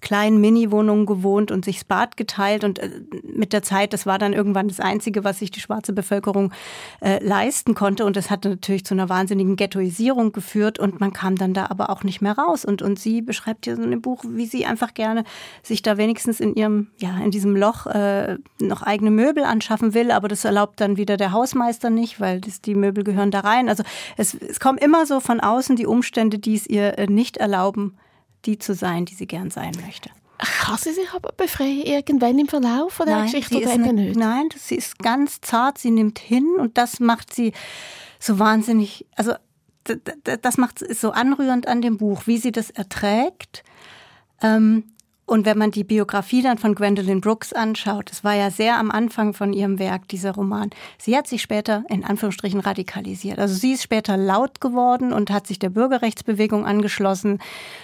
kleinen 0.02 0.40
Mini-Wohnungen 0.40 1.06
gewohnt 1.06 1.52
und 1.52 1.66
sich 1.66 1.78
das 1.78 1.84
Bad 1.84 2.16
geteilt 2.16 2.64
und 2.64 2.80
äh, 2.80 2.90
mit 3.24 3.52
der 3.52 3.64
Zeit, 3.64 3.92
das 3.92 4.06
war 4.06 4.18
dann 4.18 4.32
irgendwann 4.32 4.70
das 4.70 4.80
Einzige, 4.80 5.26
was 5.26 5.40
sich 5.40 5.52
die 5.52 5.60
schwarze 5.60 5.92
Bevölkerung 5.92 6.54
äh, 7.02 7.22
leisten 7.24 7.76
konnte 7.76 8.06
und 8.06 8.16
das 8.16 8.30
hatte 8.30 8.50
natürlich 8.50 8.86
zu 8.86 8.94
einer 8.94 9.10
wahnsinnigen 9.10 9.58
Ghettoisierung 9.58 10.14
geführt 10.15 10.80
und 10.80 10.99
man 10.99 11.13
kam 11.13 11.36
dann 11.36 11.54
da 11.54 11.67
aber 11.67 11.89
auch 11.89 12.04
nicht 12.04 12.21
mehr 12.21 12.38
raus 12.38 12.65
und, 12.65 12.82
und 12.82 12.99
sie 12.99 13.21
beschreibt 13.21 13.65
hier 13.65 13.75
so 13.75 13.84
in 13.84 13.91
dem 13.91 14.01
Buch, 14.01 14.23
wie 14.28 14.45
sie 14.45 14.65
einfach 14.65 14.93
gerne 14.93 15.23
sich 15.63 15.82
da 15.82 15.97
wenigstens 15.97 16.39
in 16.39 16.56
ihrem, 16.56 16.88
ja, 16.97 17.17
in 17.17 17.32
diesem 17.32 17.56
Loch 17.56 17.86
äh, 17.88 18.38
noch 18.60 18.82
eigene 18.82 19.12
Möbel 19.12 19.43
anschaffen 19.43 19.93
will, 19.93 20.12
aber 20.12 20.28
das 20.28 20.45
erlaubt 20.45 20.82
dann 20.82 20.97
wieder 20.97 21.17
der 21.17 21.32
Hausmeister 21.32 21.89
nicht 21.89 22.15
weil 22.19 22.41
das, 22.41 22.62
die 22.62 22.75
Möbel 22.75 23.04
gehören 23.04 23.32
da 23.32 23.41
rein. 23.41 23.69
Also 23.69 23.84
es, 24.17 24.34
es 24.34 24.60
kommen 24.60 24.78
immer 24.78 25.06
so 25.06 25.19
von 25.19 25.39
außen 25.39 25.75
die 25.75 25.86
Umstände, 25.86 26.39
die 26.39 26.56
es 26.56 26.67
ihr 26.67 26.97
äh, 26.97 27.08
nicht 27.08 27.38
erlauben, 27.38 27.97
die 28.45 28.58
zu 28.58 28.73
sein, 28.73 29.06
die 29.06 29.15
sie 29.15 29.28
gern 29.28 29.49
sein 29.49 29.73
möchte. 29.86 30.10
Kann 30.38 30.78
sie 30.78 30.91
sich 30.91 31.10
aber 31.13 31.32
befreien 31.32 31.82
irgendwann 31.84 32.38
im 32.38 32.47
Verlauf 32.47 32.97
der 32.97 33.06
nein, 33.06 33.25
Geschichte 33.25 33.58
oder 33.58 33.73
eben 33.73 33.95
nicht? 33.95 34.17
Nein, 34.17 34.49
sie 34.56 34.75
ist 34.75 34.99
ganz 34.99 35.39
zart, 35.41 35.78
sie 35.78 35.91
nimmt 35.91 36.19
hin 36.19 36.45
und 36.60 36.78
das 36.78 36.99
macht 36.99 37.34
sie 37.34 37.54
so 38.19 38.38
wahnsinnig, 38.38 39.06
also 39.15 39.34
das 40.24 40.58
macht 40.58 40.82
es 40.82 41.02
so 41.02 41.12
anrührend 41.12 41.67
an 41.67 41.82
dem 41.82 41.98
Buch, 41.98 42.24
wie 42.26 42.38
sie 42.38 42.52
das 42.52 42.69
erträgt. 42.69 43.63
Ähm, 44.41 44.84
und 45.28 45.45
wenn 45.45 45.58
man 45.58 45.71
die 45.71 45.84
Biografie 45.84 46.43
dann 46.43 46.60
von 46.60 46.76
Gwendolyn 46.76 47.19
Brooks 47.19 47.52
anschaut, 47.52 48.12
das 48.12 48.24
war 48.24 48.36
ja 48.36 48.52
sehr 48.52 48.78
am 48.78 48.91
Anfang 48.91 49.34
von 49.34 49.54
ihrem 49.54 49.80
Werk, 49.80 50.08
dieser 50.08 50.34
Roman, 50.34 50.69
sie 51.00 51.17
hat 51.17 51.28
sich 51.28 51.41
später 51.41 51.84
in 51.89 52.04
Anführungsstrichen 52.04 52.60
radikalisiert. 52.60 53.39
Also 53.39 53.56
sie 53.56 53.74
ist 53.74 53.82
später 53.82 54.17
laut 54.17 54.62
geworden 54.62 55.12
und 55.12 55.32
hat 55.32 55.48
sich 55.48 55.58
der 55.58 55.69
Bürgerrechtsbewegung 55.69 56.65
angeschlossen, 56.65 57.39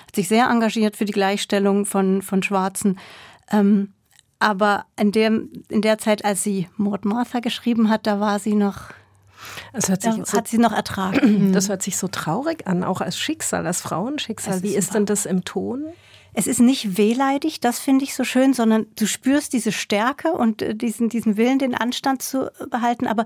hat 0.06 0.16
sich 0.16 0.28
sehr 0.28 0.50
engagiert 0.50 0.96
für 0.96 1.06
die 1.06 1.14
Gleichstellung 1.14 1.88
von, 1.88 2.22
von 2.22 2.44
Schwarzen. 2.44 3.00
Ähm, 3.52 3.94
aber 4.38 4.86
in, 5.00 5.12
dem, 5.12 5.52
in 5.70 5.82
der 5.82 5.98
Zeit, 5.98 6.24
als 6.24 6.44
sie 6.44 6.68
Maud 6.78 7.06
Martha 7.06 7.40
geschrieben 7.40 7.90
hat, 7.90 8.06
da 8.06 8.20
war 8.20 8.38
sie 8.38 8.56
noch 8.56 8.92
es 9.74 9.90
hört 9.90 10.02
sich 10.02 10.14
so, 10.26 10.38
hat 10.38 10.48
sie 10.48 10.58
noch 10.58 10.74
ertragen. 10.74 11.52
Das 11.54 11.70
hört 11.70 11.82
sich 11.82 11.98
so 11.98 12.08
traurig 12.08 12.68
an, 12.68 12.84
auch 12.84 13.02
als 13.02 13.18
Schicksal, 13.18 13.68
als 13.68 13.82
Frauenschicksal. 13.82 14.64
Wie 14.64 14.76
ist 14.76 14.94
denn 14.94 15.06
das 15.06 15.26
im 15.26 15.44
Ton? 15.44 15.86
es 16.34 16.48
ist 16.48 16.60
nicht 16.60 16.98
wehleidig, 16.98 17.60
das 17.60 17.80
finde 17.80 18.06
ich 18.06 18.16
so 18.16 18.24
schön, 18.24 18.54
sondern 18.54 18.86
du 18.96 19.06
spürst 19.06 19.54
diese 19.54 19.72
Stärke 19.72 20.32
und 20.32 20.62
äh, 20.62 20.76
diesen, 20.76 21.10
diesen 21.10 21.38
Willen, 21.38 21.60
den 21.60 21.76
Anstand 21.76 22.22
zu 22.22 22.50
behalten, 22.70 23.08
aber 23.08 23.26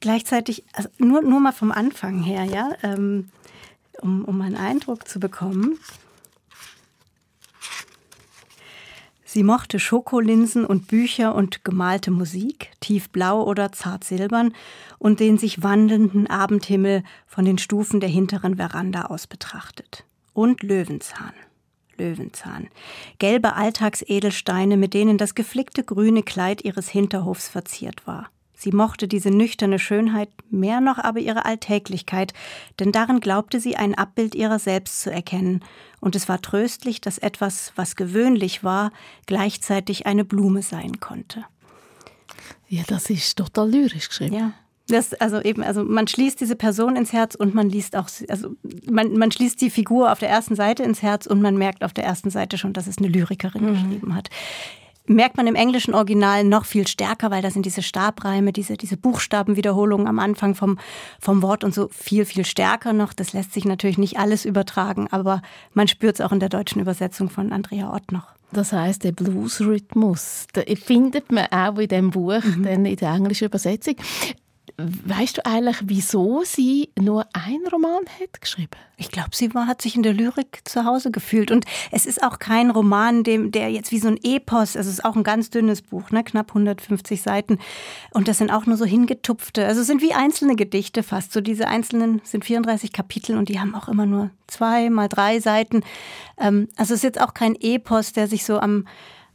gleichzeitig, 0.00 0.64
also 0.72 0.88
nur, 0.98 1.22
nur 1.22 1.40
mal 1.40 1.52
vom 1.52 1.70
Anfang 1.70 2.22
her, 2.22 2.44
ja, 2.44 2.70
ähm, 2.82 3.28
um, 4.00 4.24
um 4.24 4.40
einen 4.40 4.56
Eindruck 4.56 5.06
zu 5.06 5.20
bekommen. 5.20 5.78
Sie 9.36 9.42
mochte 9.42 9.78
Schokolinsen 9.78 10.64
und 10.64 10.88
Bücher 10.88 11.34
und 11.34 11.62
gemalte 11.62 12.10
Musik, 12.10 12.70
tiefblau 12.80 13.42
oder 13.42 13.70
zart 13.70 14.02
silbern, 14.02 14.54
und 14.98 15.20
den 15.20 15.36
sich 15.36 15.62
wandelnden 15.62 16.26
Abendhimmel 16.26 17.02
von 17.26 17.44
den 17.44 17.58
Stufen 17.58 18.00
der 18.00 18.08
hinteren 18.08 18.56
Veranda 18.56 19.02
aus 19.02 19.26
betrachtet. 19.26 20.06
Und 20.32 20.62
Löwenzahn. 20.62 21.34
Löwenzahn. 21.98 22.68
Gelbe 23.18 23.52
Alltagsedelsteine, 23.56 24.78
mit 24.78 24.94
denen 24.94 25.18
das 25.18 25.34
geflickte 25.34 25.84
grüne 25.84 26.22
Kleid 26.22 26.64
ihres 26.64 26.88
Hinterhofs 26.88 27.46
verziert 27.46 28.06
war. 28.06 28.30
Sie 28.56 28.72
mochte 28.72 29.06
diese 29.06 29.30
nüchterne 29.30 29.78
Schönheit 29.78 30.30
mehr 30.50 30.80
noch 30.80 30.98
aber 30.98 31.20
ihre 31.20 31.44
Alltäglichkeit, 31.44 32.32
denn 32.80 32.90
darin 32.90 33.20
glaubte 33.20 33.60
sie 33.60 33.76
ein 33.76 33.94
Abbild 33.94 34.34
ihrer 34.34 34.58
selbst 34.58 35.02
zu 35.02 35.12
erkennen, 35.12 35.62
und 36.00 36.14
es 36.14 36.28
war 36.28 36.40
tröstlich, 36.40 37.00
dass 37.00 37.18
etwas, 37.18 37.72
was 37.74 37.96
gewöhnlich 37.96 38.62
war, 38.62 38.92
gleichzeitig 39.26 40.06
eine 40.06 40.24
Blume 40.24 40.62
sein 40.62 41.00
konnte. 41.00 41.44
Ja, 42.68 42.82
das 42.86 43.10
ist 43.10 43.36
total 43.36 43.70
lyrisch 43.70 44.08
geschrieben. 44.08 44.34
Ja. 44.34 44.52
Das, 44.88 45.14
also 45.14 45.40
eben, 45.40 45.64
also 45.64 45.82
man 45.82 46.06
schließt 46.06 46.40
diese 46.40 46.54
Person 46.54 46.94
ins 46.94 47.12
Herz 47.12 47.34
und 47.34 47.54
man 47.54 47.68
liest 47.68 47.96
auch, 47.96 48.08
also 48.28 48.54
man, 48.88 49.18
man 49.18 49.32
schließt 49.32 49.60
die 49.60 49.70
Figur 49.70 50.12
auf 50.12 50.20
der 50.20 50.28
ersten 50.28 50.54
Seite 50.54 50.84
ins 50.84 51.02
Herz 51.02 51.26
und 51.26 51.42
man 51.42 51.56
merkt 51.56 51.82
auf 51.82 51.92
der 51.92 52.04
ersten 52.04 52.30
Seite 52.30 52.56
schon, 52.56 52.72
dass 52.72 52.86
es 52.86 52.98
eine 52.98 53.08
Lyrikerin 53.08 53.64
mhm. 53.64 53.72
geschrieben 53.72 54.14
hat 54.14 54.30
merkt 55.08 55.36
man 55.36 55.46
im 55.46 55.54
englischen 55.54 55.94
Original 55.94 56.44
noch 56.44 56.64
viel 56.64 56.86
stärker, 56.86 57.30
weil 57.30 57.42
da 57.42 57.50
sind 57.50 57.66
diese 57.66 57.82
Stabreime, 57.82 58.52
diese, 58.52 58.76
diese 58.76 58.96
Buchstabenwiederholungen 58.96 60.06
am 60.06 60.18
Anfang 60.18 60.54
vom, 60.54 60.78
vom 61.20 61.42
Wort 61.42 61.64
und 61.64 61.74
so 61.74 61.88
viel, 61.92 62.24
viel 62.24 62.44
stärker 62.44 62.92
noch. 62.92 63.12
Das 63.12 63.32
lässt 63.32 63.52
sich 63.52 63.64
natürlich 63.64 63.98
nicht 63.98 64.18
alles 64.18 64.44
übertragen, 64.44 65.08
aber 65.10 65.42
man 65.74 65.88
spürt 65.88 66.16
es 66.16 66.20
auch 66.20 66.32
in 66.32 66.40
der 66.40 66.48
deutschen 66.48 66.80
Übersetzung 66.80 67.30
von 67.30 67.52
Andrea 67.52 67.92
Ott 67.94 68.12
noch. 68.12 68.28
Das 68.52 68.72
heißt, 68.72 69.04
der 69.04 69.12
Bluesrhythmus, 69.12 70.46
findet 70.84 71.32
man 71.32 71.46
auch 71.50 71.78
in 71.78 71.88
dem 71.88 72.10
Buch, 72.10 72.42
mhm. 72.42 72.62
dann 72.62 72.86
in 72.86 72.96
der 72.96 73.12
englischen 73.12 73.46
Übersetzung. 73.46 73.96
Weißt 74.78 75.38
du 75.38 75.46
eigentlich, 75.46 75.78
wieso 75.84 76.42
sie 76.44 76.90
nur 76.98 77.26
einen 77.32 77.66
Roman 77.66 78.04
hat 78.20 78.42
geschrieben? 78.42 78.72
Ich 78.98 79.10
glaube, 79.10 79.30
sie 79.32 79.54
war, 79.54 79.66
hat 79.66 79.80
sich 79.80 79.96
in 79.96 80.02
der 80.02 80.12
Lyrik 80.12 80.60
zu 80.64 80.84
Hause 80.84 81.10
gefühlt. 81.10 81.50
Und 81.50 81.64
es 81.90 82.04
ist 82.04 82.22
auch 82.22 82.38
kein 82.38 82.70
Roman, 82.70 83.24
dem, 83.24 83.52
der 83.52 83.70
jetzt 83.70 83.90
wie 83.90 83.98
so 83.98 84.08
ein 84.08 84.18
Epos, 84.22 84.76
also 84.76 84.90
es 84.90 84.98
ist 84.98 85.04
auch 85.04 85.16
ein 85.16 85.22
ganz 85.22 85.48
dünnes 85.48 85.80
Buch, 85.80 86.10
ne? 86.10 86.22
knapp 86.24 86.50
150 86.50 87.22
Seiten. 87.22 87.58
Und 88.12 88.28
das 88.28 88.36
sind 88.36 88.50
auch 88.50 88.66
nur 88.66 88.76
so 88.76 88.84
hingetupfte, 88.84 89.66
also 89.66 89.80
es 89.80 89.86
sind 89.86 90.02
wie 90.02 90.12
einzelne 90.12 90.56
Gedichte 90.56 91.02
fast. 91.02 91.32
So 91.32 91.40
diese 91.40 91.68
einzelnen 91.68 92.20
sind 92.24 92.44
34 92.44 92.92
Kapitel 92.92 93.38
und 93.38 93.48
die 93.48 93.58
haben 93.58 93.74
auch 93.74 93.88
immer 93.88 94.04
nur 94.04 94.30
zwei 94.46 94.90
mal 94.90 95.08
drei 95.08 95.40
Seiten. 95.40 95.84
Ähm, 96.36 96.68
also 96.76 96.92
es 96.92 96.98
ist 97.00 97.04
jetzt 97.04 97.20
auch 97.20 97.32
kein 97.32 97.54
Epos, 97.54 98.12
der 98.12 98.28
sich 98.28 98.44
so 98.44 98.60
am 98.60 98.84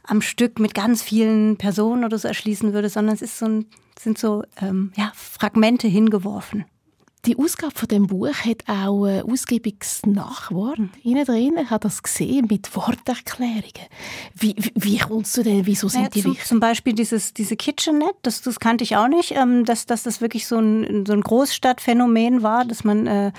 am 0.04 0.20
Stück 0.20 0.58
mit 0.58 0.74
ganz 0.74 1.02
vielen 1.02 1.56
Personen 1.56 2.04
oder 2.04 2.18
so 2.18 2.28
erschließen 2.28 2.72
würde, 2.72 2.88
sondern 2.88 3.14
es 3.14 3.22
ist 3.22 3.38
so 3.38 3.46
ein, 3.46 3.66
sind 4.02 4.18
so 4.18 4.42
ähm, 4.60 4.92
ja, 4.96 5.12
Fragmente 5.14 5.88
hingeworfen. 5.88 6.64
Die 7.24 7.38
Ausgabe 7.38 7.72
von 7.72 7.86
dem 7.86 8.08
Buch 8.08 8.34
hat 8.34 8.64
auch 8.66 9.04
ein 9.04 9.22
ausgiebiges 9.22 10.04
Nachwort. 10.06 10.80
Innen 11.04 11.24
drin 11.24 11.56
ich 11.56 11.70
habe 11.70 11.78
das 11.78 12.02
gesehen 12.02 12.48
mit 12.50 12.74
Worterklärungen. 12.74 13.86
Wie, 14.34 14.56
wie, 14.58 14.72
wie 14.74 14.98
kommst 14.98 15.36
du 15.36 15.44
denn, 15.44 15.64
wieso 15.64 15.86
sind 15.86 16.02
ja, 16.02 16.08
die 16.08 16.24
wichtig? 16.24 16.46
Zum 16.46 16.58
Beispiel 16.58 16.94
dieses, 16.94 17.32
diese 17.32 17.54
Kitchenette, 17.54 18.16
das, 18.22 18.42
das 18.42 18.58
kannte 18.58 18.82
ich 18.82 18.96
auch 18.96 19.06
nicht, 19.06 19.36
ähm, 19.36 19.64
dass, 19.64 19.86
dass 19.86 20.02
das 20.02 20.20
wirklich 20.20 20.48
so 20.48 20.58
ein, 20.58 21.06
so 21.06 21.12
ein 21.12 21.20
Großstadtphänomen 21.20 22.42
war, 22.42 22.64
dass 22.64 22.82
man 22.82 23.06
äh, 23.06 23.32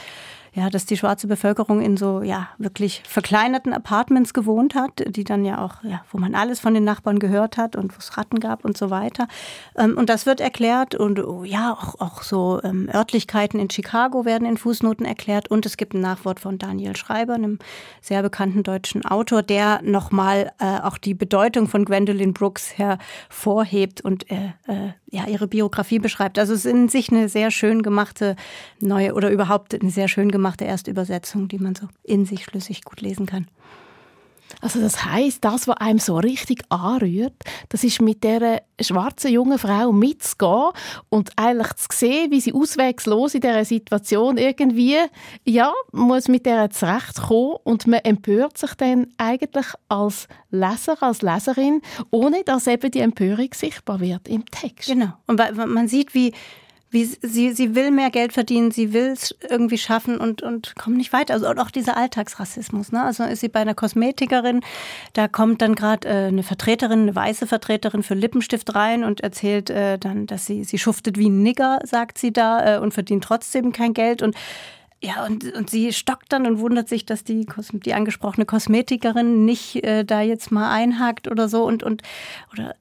ja, 0.56 0.70
dass 0.70 0.86
die 0.86 0.98
schwarze 0.98 1.28
Bevölkerung 1.28 1.82
in 1.82 1.98
so 1.98 2.22
ja 2.22 2.50
wirklich 2.60 3.02
verkleinerten 3.08 3.74
Apartments 3.74 4.36
gewohnt 4.36 4.76
hat, 4.76 5.04
die 5.08 5.24
dann 5.24 5.46
ja 5.46 5.64
auch, 5.64 5.84
ja, 5.84 6.06
wo 6.12 6.20
man 6.20 6.36
alles 6.36 6.60
von 6.60 6.76
den 6.76 6.84
Nachbarn 6.84 7.18
gehört 7.18 7.58
hat 7.58 7.76
und 7.76 7.94
wo 7.94 7.98
es 7.98 8.18
Ratten 8.18 8.40
gab 8.40 8.64
und 8.64 8.78
so 8.78 8.92
weiter. 8.92 9.28
Ähm, 9.76 9.98
und 9.98 10.10
das 10.10 10.28
wird 10.28 10.42
erklärt 10.42 10.94
und 10.94 11.20
oh, 11.20 11.44
ja, 11.44 11.74
auch, 11.74 12.00
auch 12.00 12.22
so 12.22 12.62
ähm, 12.64 12.88
Örtlichkeiten 12.94 13.60
in 13.60 13.70
Chicago 13.72 14.26
werden 14.26 14.48
in 14.48 14.58
Fußnoten 14.58 15.06
erklärt 15.06 15.50
und 15.50 15.66
es 15.66 15.76
gibt 15.76 15.96
ein 15.96 16.02
Nachwort 16.02 16.40
von 16.40 16.60
Daniel 16.60 16.96
Schreiber, 16.96 17.34
einem 17.34 17.58
sehr 18.00 18.22
bekannten 18.22 18.62
deutschen 18.62 19.04
Autor, 19.06 19.42
der 19.42 19.82
nochmal 19.82 20.52
äh, 20.60 20.80
auch 20.82 21.00
die 21.00 21.16
Bedeutung 21.16 21.68
von 21.68 21.84
Gwendolyn 21.84 22.34
Brooks 22.34 22.78
hervorhebt 22.78 24.02
und 24.02 24.30
äh, 24.30 24.54
äh, 24.68 24.92
ja, 25.10 25.28
ihre 25.28 25.48
Biografie 25.48 26.00
beschreibt. 26.00 26.38
Also 26.38 26.54
es 26.54 26.66
ist 26.66 26.72
in 26.72 26.90
sich 26.90 27.12
eine 27.12 27.28
sehr 27.28 27.50
schön 27.50 27.82
gemachte 27.82 28.36
neue 28.80 29.14
oder 29.14 29.32
überhaupt 29.32 29.80
eine 29.80 29.90
sehr 29.90 30.08
schön 30.08 30.32
gemachte 30.32 30.43
Erstübersetzung, 30.68 31.48
die 31.48 31.60
man 31.60 31.76
so 31.76 31.88
in 32.04 32.26
sich 32.26 32.44
schlüssig 32.44 32.84
gut 32.84 33.02
lesen 33.02 33.26
kann. 33.26 33.48
Also 34.62 34.80
das 34.80 35.04
heißt, 35.04 35.44
das, 35.44 35.68
was 35.68 35.78
einem 35.78 36.00
so 36.00 36.18
richtig 36.18 36.64
anrührt, 36.70 37.34
das 37.70 37.84
ist 37.84 38.02
mit 38.02 38.24
der 38.24 38.62
schwarzen 38.80 39.32
jungen 39.32 39.58
Frau 39.58 39.92
mitzugehen 39.92 40.72
und 41.10 41.32
eigentlich 41.38 41.74
zu 41.74 41.88
sehen, 41.92 42.32
wie 42.32 42.40
sie 42.40 42.54
auswegslos 42.54 43.34
in 43.34 43.42
dieser 43.42 43.66
Situation 43.66 44.38
irgendwie, 44.38 44.98
ja, 45.46 45.74
muss 45.92 46.28
mit 46.28 46.46
der 46.46 46.70
zurechtkommen 46.70 47.58
und 47.64 47.88
man 47.88 48.02
empört 48.02 48.58
sich 48.58 48.74
dann 48.76 49.08
eigentlich 49.18 49.68
als 49.90 50.28
Leser, 50.52 51.02
als 51.02 51.22
Leserin, 51.22 51.82
ohne 52.12 52.44
dass 52.44 52.68
eben 52.68 52.92
die 52.92 53.00
Empörung 53.00 53.50
sichtbar 53.54 54.00
wird 54.00 54.28
im 54.28 54.46
Text. 54.46 54.88
Genau. 54.88 55.14
Und 55.26 55.40
man 55.56 55.88
sieht, 55.88 56.14
wie 56.14 56.34
wie 56.94 57.06
sie, 57.06 57.52
sie 57.54 57.76
will 57.76 57.90
mehr 57.92 58.12
Geld 58.12 58.34
verdienen, 58.34 58.70
sie 58.72 58.94
will 58.94 59.08
es 59.08 59.36
irgendwie 59.50 59.80
schaffen 59.80 60.20
und, 60.20 60.44
und 60.44 60.76
kommt 60.76 60.98
nicht 60.98 61.12
weiter. 61.12 61.34
Also 61.34 61.48
auch 61.48 61.72
dieser 61.72 61.98
Alltagsrassismus. 61.98 62.92
Ne? 62.92 63.04
Also 63.04 63.24
ist 63.24 63.42
sie 63.42 63.50
bei 63.50 63.62
einer 63.62 63.74
Kosmetikerin, 63.74 64.62
da 65.14 65.28
kommt 65.28 65.62
dann 65.64 65.74
gerade 65.74 66.08
äh, 66.08 66.28
eine 66.28 66.44
Vertreterin, 66.44 67.02
eine 67.02 67.16
weiße 67.16 67.48
Vertreterin 67.48 68.04
für 68.04 68.14
Lippenstift 68.14 68.76
rein 68.76 69.04
und 69.04 69.22
erzählt 69.22 69.72
äh, 69.72 69.98
dann, 69.98 70.28
dass 70.28 70.46
sie, 70.46 70.64
sie 70.64 70.78
schuftet 70.78 71.18
wie 71.18 71.30
ein 71.30 71.42
Nigger, 71.42 71.80
sagt 71.84 72.20
sie 72.20 72.32
da, 72.32 72.76
äh, 72.76 72.80
und 72.80 72.94
verdient 72.94 73.24
trotzdem 73.24 73.72
kein 73.72 73.94
Geld. 73.94 74.22
Und 74.22 74.36
ja, 75.04 75.26
und, 75.26 75.52
und 75.54 75.70
sie 75.70 75.92
stockt 75.92 76.32
dann 76.32 76.46
und 76.46 76.60
wundert 76.60 76.88
sich, 76.88 77.06
dass 77.06 77.26
die, 77.26 77.46
die 77.74 77.94
angesprochene 77.94 78.46
Kosmetikerin 78.46 79.44
nicht 79.44 79.84
äh, 79.84 80.06
da 80.06 80.22
jetzt 80.22 80.50
mal 80.50 80.72
einhakt 80.72 81.28
oder 81.28 81.50
so 81.50 81.66
und, 81.66 81.84
und 81.84 82.04
oder 82.54 82.76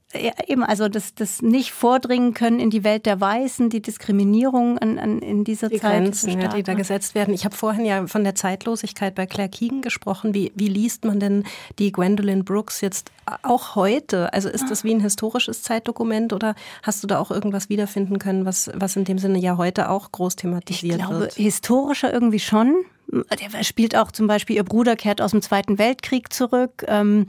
eben, 0.47 0.63
also 0.63 0.89
das, 0.89 1.15
das 1.15 1.43
nicht 1.43 1.73
vordringen 1.73 2.35
können 2.35 2.61
in 2.61 2.71
die 2.71 2.85
Welt 2.85 3.07
der 3.07 3.21
Weißen, 3.21 3.71
die 3.71 3.81
Diskriminierung 3.81 4.79
an, 4.79 4.99
an, 4.99 5.19
in 5.21 5.45
dieser 5.45 5.69
die 5.69 5.81
Zeit. 5.81 6.03
Grenzen, 6.03 6.41
ja, 6.41 6.49
die 6.49 6.63
da 6.63 6.75
gesetzt 6.75 7.15
werden. 7.15 7.35
Ich 7.35 7.45
habe 7.45 7.57
vorhin 7.57 7.85
ja 7.85 8.07
von 8.07 8.25
der 8.25 8.35
Zeitlosigkeit 8.35 9.15
bei 9.15 9.27
Claire 9.27 9.49
Keegan 9.49 9.83
gesprochen. 9.83 10.35
Wie, 10.35 10.53
wie 10.55 10.69
liest 10.69 11.05
man 11.05 11.21
denn 11.21 11.45
die 11.79 11.93
Gwendolyn 11.93 12.45
Brooks 12.45 12.81
jetzt 12.81 13.11
auch 13.43 13.75
heute? 13.75 14.33
Also 14.33 14.49
ist 14.49 14.71
das 14.71 14.85
wie 14.85 14.95
ein 14.95 15.01
historisches 15.01 15.63
Zeitdokument 15.63 16.33
oder 16.33 16.55
hast 16.83 17.03
du 17.03 17.07
da 17.07 17.19
auch 17.19 17.31
irgendwas 17.31 17.69
wiederfinden 17.69 18.19
können, 18.19 18.45
was, 18.45 18.71
was 18.75 18.97
in 18.97 19.05
dem 19.05 19.19
Sinne 19.19 19.39
ja 19.39 19.57
heute 19.57 19.89
auch 19.89 20.13
groß 20.13 20.37
thematisiert 20.37 20.97
ich 20.97 21.05
glaube, 21.05 21.21
wird? 21.21 21.35
Historischer 21.35 22.13
irgendwie 22.13 22.41
schon 22.41 22.85
der 23.13 23.63
spielt 23.63 23.95
auch 23.95 24.11
zum 24.11 24.27
Beispiel, 24.27 24.57
ihr 24.57 24.65
Bruder 24.65 24.97
kehrt 24.97 25.21
aus 25.21 25.33
dem 25.33 25.43
Zweiten 25.43 25.79
Weltkrieg 25.79 26.33
zurück. 26.33 26.85
Ähm, 26.89 27.27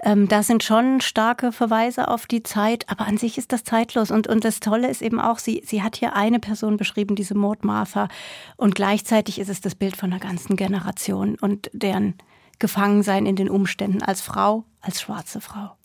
ähm, 0.00 0.28
da 0.28 0.42
sind 0.42 0.62
schon 0.62 1.00
starke 1.00 1.50
Verweise 1.50 2.08
auf 2.08 2.26
die 2.26 2.42
Zeit, 2.42 2.88
aber 2.88 3.06
an 3.06 3.16
sich 3.16 3.38
ist 3.38 3.52
das 3.52 3.64
zeitlos. 3.64 4.10
Und, 4.10 4.26
und 4.26 4.44
das 4.44 4.60
Tolle 4.60 4.88
ist 4.90 5.02
eben 5.02 5.20
auch, 5.20 5.38
sie, 5.38 5.62
sie 5.64 5.82
hat 5.82 5.96
hier 5.96 6.14
eine 6.14 6.40
Person 6.40 6.76
beschrieben, 6.76 7.16
diese 7.16 7.34
Maud 7.34 7.64
Martha. 7.64 8.08
Und 8.56 8.74
gleichzeitig 8.74 9.38
ist 9.38 9.48
es 9.48 9.60
das 9.60 9.74
Bild 9.74 9.96
von 9.96 10.12
einer 10.12 10.20
ganzen 10.20 10.56
Generation 10.56 11.36
und 11.40 11.70
deren 11.72 12.14
Gefangensein 12.58 13.26
in 13.26 13.36
den 13.36 13.48
Umständen 13.48 14.02
als 14.02 14.20
Frau, 14.20 14.64
als 14.80 15.00
schwarze 15.00 15.40
Frau. 15.40 15.76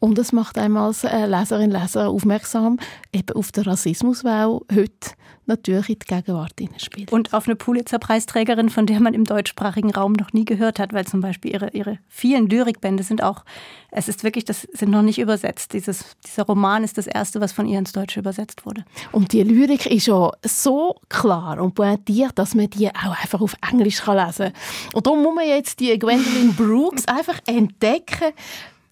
Und 0.00 0.18
es 0.18 0.32
macht 0.32 0.56
einem 0.58 0.78
als 0.78 1.04
äh, 1.04 1.26
Leserin, 1.26 1.70
Leser 1.70 2.08
aufmerksam 2.08 2.78
eben 3.12 3.36
auf 3.36 3.52
den 3.52 3.64
Rassismus, 3.64 4.22
der 4.22 4.48
auch 4.48 4.62
heute 4.74 5.10
natürlich 5.50 5.90
in 5.90 5.98
die 5.98 6.06
Gegenwart 6.06 6.54
spielt. 6.78 7.12
Und 7.12 7.34
auf 7.34 7.46
eine 7.46 7.56
Pulitzer-Preisträgerin, 7.56 8.70
von 8.70 8.86
der 8.86 9.00
man 9.00 9.12
im 9.12 9.24
deutschsprachigen 9.24 9.90
Raum 9.90 10.12
noch 10.12 10.32
nie 10.32 10.44
gehört 10.46 10.78
hat, 10.78 10.94
weil 10.94 11.06
zum 11.06 11.20
Beispiel 11.20 11.52
ihre, 11.52 11.70
ihre 11.72 11.98
vielen 12.08 12.48
Lyrikbände 12.48 13.02
sind 13.02 13.22
auch, 13.22 13.44
es 13.90 14.08
ist 14.08 14.24
wirklich, 14.24 14.44
das 14.44 14.62
sind 14.72 14.90
noch 14.90 15.02
nicht 15.02 15.18
übersetzt. 15.18 15.72
Dieses, 15.74 16.16
dieser 16.24 16.44
Roman 16.44 16.84
ist 16.84 16.96
das 16.96 17.06
erste, 17.06 17.40
was 17.40 17.52
von 17.52 17.66
ihr 17.66 17.78
ins 17.78 17.92
Deutsche 17.92 18.20
übersetzt 18.20 18.64
wurde. 18.64 18.84
Und 19.12 19.32
die 19.32 19.42
Lyrik 19.42 19.86
ist 19.86 20.06
ja 20.06 20.30
so 20.46 20.94
klar 21.08 21.60
und 21.60 21.74
pointiert, 21.74 22.38
dass 22.38 22.54
man 22.54 22.70
die 22.70 22.88
auch 22.88 23.22
einfach 23.22 23.40
auf 23.40 23.54
Englisch 23.70 24.06
lesen 24.06 24.44
kann. 24.44 24.52
Und 24.94 25.06
darum 25.06 25.22
muss 25.22 25.34
man 25.34 25.46
jetzt 25.46 25.80
die 25.80 25.98
Gwendolyn 25.98 26.54
Brooks 26.54 27.06
einfach 27.06 27.40
entdecken, 27.46 28.32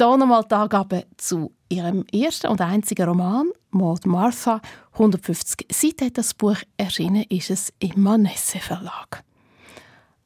hier 0.00 0.16
nochmal 0.16 0.44
die 0.44 0.54
Angaben 0.54 1.02
zu 1.16 1.52
ihrem 1.68 2.04
ersten 2.12 2.46
und 2.46 2.60
einzigen 2.60 3.08
Roman, 3.08 3.50
Maud 3.70 4.06
Martha. 4.06 4.60
150 4.92 5.66
Seiten 5.72 6.06
hat 6.06 6.18
das 6.18 6.34
Buch 6.34 6.58
erschienen 6.76 7.24
ist 7.28 7.50
es 7.50 7.72
im 7.80 8.00
Manesse 8.02 8.60
Verlag. 8.60 9.24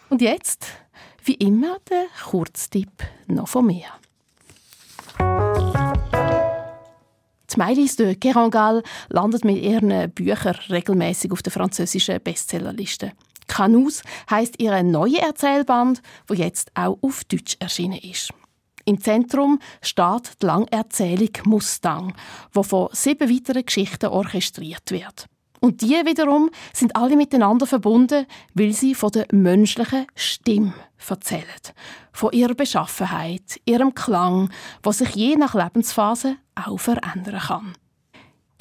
Und 0.08 0.22
jetzt, 0.22 0.66
wie 1.22 1.34
immer, 1.34 1.76
der 1.88 2.06
Kurztipp 2.24 2.90
noch 3.28 3.46
von 3.46 3.66
mir. 3.66 3.86
Die 7.52 7.58
Mailis 7.58 7.96
de 7.96 8.14
Kerangal 8.14 8.82
landet 9.08 9.44
mit 9.44 9.62
ihren 9.62 10.10
Büchern 10.10 10.56
regelmäßig 10.68 11.32
auf 11.32 11.42
der 11.42 11.52
französischen 11.52 12.20
Bestsellerliste. 12.22 13.12
Canus 13.46 14.02
heißt 14.30 14.60
ihre 14.60 14.84
neue 14.84 15.20
Erzählband, 15.20 16.02
wo 16.26 16.34
jetzt 16.34 16.70
auch 16.74 16.98
auf 17.00 17.24
Deutsch 17.24 17.56
erschienen 17.58 17.98
ist. 17.98 18.30
Im 18.84 19.00
Zentrum 19.00 19.58
steht 19.82 20.42
die 20.42 20.46
Langerzählung 20.46 21.30
Mustang, 21.44 22.14
wo 22.52 22.62
von 22.62 22.88
sieben 22.92 23.28
weiteren 23.28 23.64
Geschichten 23.64 24.06
orchestriert 24.06 24.90
wird. 24.90 25.26
Und 25.60 25.82
die 25.82 26.00
wiederum 26.04 26.50
sind 26.72 26.94
alle 26.96 27.16
miteinander 27.16 27.66
verbunden, 27.66 28.26
weil 28.54 28.72
sie 28.72 28.94
von 28.94 29.10
der 29.10 29.26
menschlichen 29.32 30.06
Stimme 30.14 30.74
erzählen. 31.08 31.44
Von 32.12 32.32
ihrer 32.32 32.54
Beschaffenheit, 32.54 33.60
ihrem 33.64 33.94
Klang, 33.94 34.50
was 34.82 34.98
sich 34.98 35.14
je 35.14 35.36
nach 35.36 35.54
Lebensphase 35.54 36.36
auch 36.54 36.78
verändern 36.78 37.40
kann. 37.40 37.74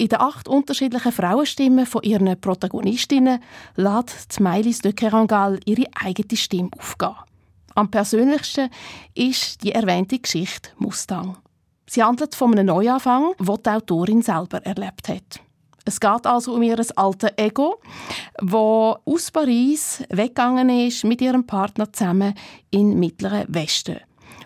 In 0.00 0.08
den 0.08 0.20
acht 0.20 0.46
unterschiedlichen 0.46 1.10
Frauenstimmen 1.10 1.84
von 1.84 2.04
ihren 2.04 2.40
Protagonistinnen 2.40 3.42
lässt 3.74 4.38
Mailis 4.38 4.78
de 4.78 4.92
Kerangal 4.92 5.58
ihre 5.64 5.86
eigene 6.00 6.36
Stimme 6.36 6.70
aufgehen. 6.78 7.16
Am 7.74 7.90
persönlichsten 7.90 8.70
ist 9.14 9.62
die 9.64 9.72
erwähnte 9.72 10.18
Geschichte 10.20 10.70
Mustang. 10.78 11.36
Sie 11.86 12.02
handelt 12.02 12.34
von 12.34 12.52
einem 12.52 12.66
Neuanfang, 12.66 13.32
den 13.40 13.56
die 13.64 13.70
Autorin 13.70 14.22
selber 14.22 14.64
erlebt 14.64 15.08
hat. 15.08 15.40
Es 15.88 16.00
geht 16.00 16.26
also 16.26 16.54
um 16.54 16.62
ihr 16.62 16.78
altes 16.96 17.30
Ego, 17.38 17.80
wo 18.42 18.98
aus 19.06 19.30
Paris 19.30 20.02
weggegangen 20.10 20.68
ist 20.68 21.02
mit 21.02 21.22
ihrem 21.22 21.46
Partner 21.46 21.90
zusammen 21.90 22.34
in 22.70 22.98
Mittleren 22.98 23.46
Westen. 23.48 23.96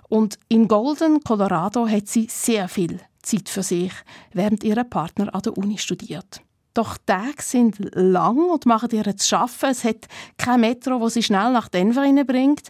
Und 0.08 0.38
in 0.46 0.68
Golden, 0.68 1.20
Colorado, 1.24 1.88
hat 1.88 2.06
sie 2.06 2.28
sehr 2.30 2.68
viel 2.68 3.00
Zeit 3.22 3.48
für 3.48 3.64
sich, 3.64 3.92
während 4.32 4.62
ihr 4.62 4.84
Partner 4.84 5.34
an 5.34 5.42
der 5.42 5.58
Uni 5.58 5.78
studiert. 5.78 6.42
Doch 6.74 6.96
die 6.96 7.06
Tage 7.06 7.42
sind 7.42 7.76
lang 7.92 8.38
und 8.48 8.64
machen 8.64 8.90
ihr 8.92 9.16
zu 9.16 9.28
schaffen. 9.28 9.70
Es 9.70 9.82
hat 9.82 10.06
kein 10.38 10.60
Metro, 10.60 11.00
wo 11.00 11.08
sie 11.08 11.24
schnell 11.24 11.52
nach 11.52 11.68
Denver 11.68 12.24
bringt. 12.24 12.68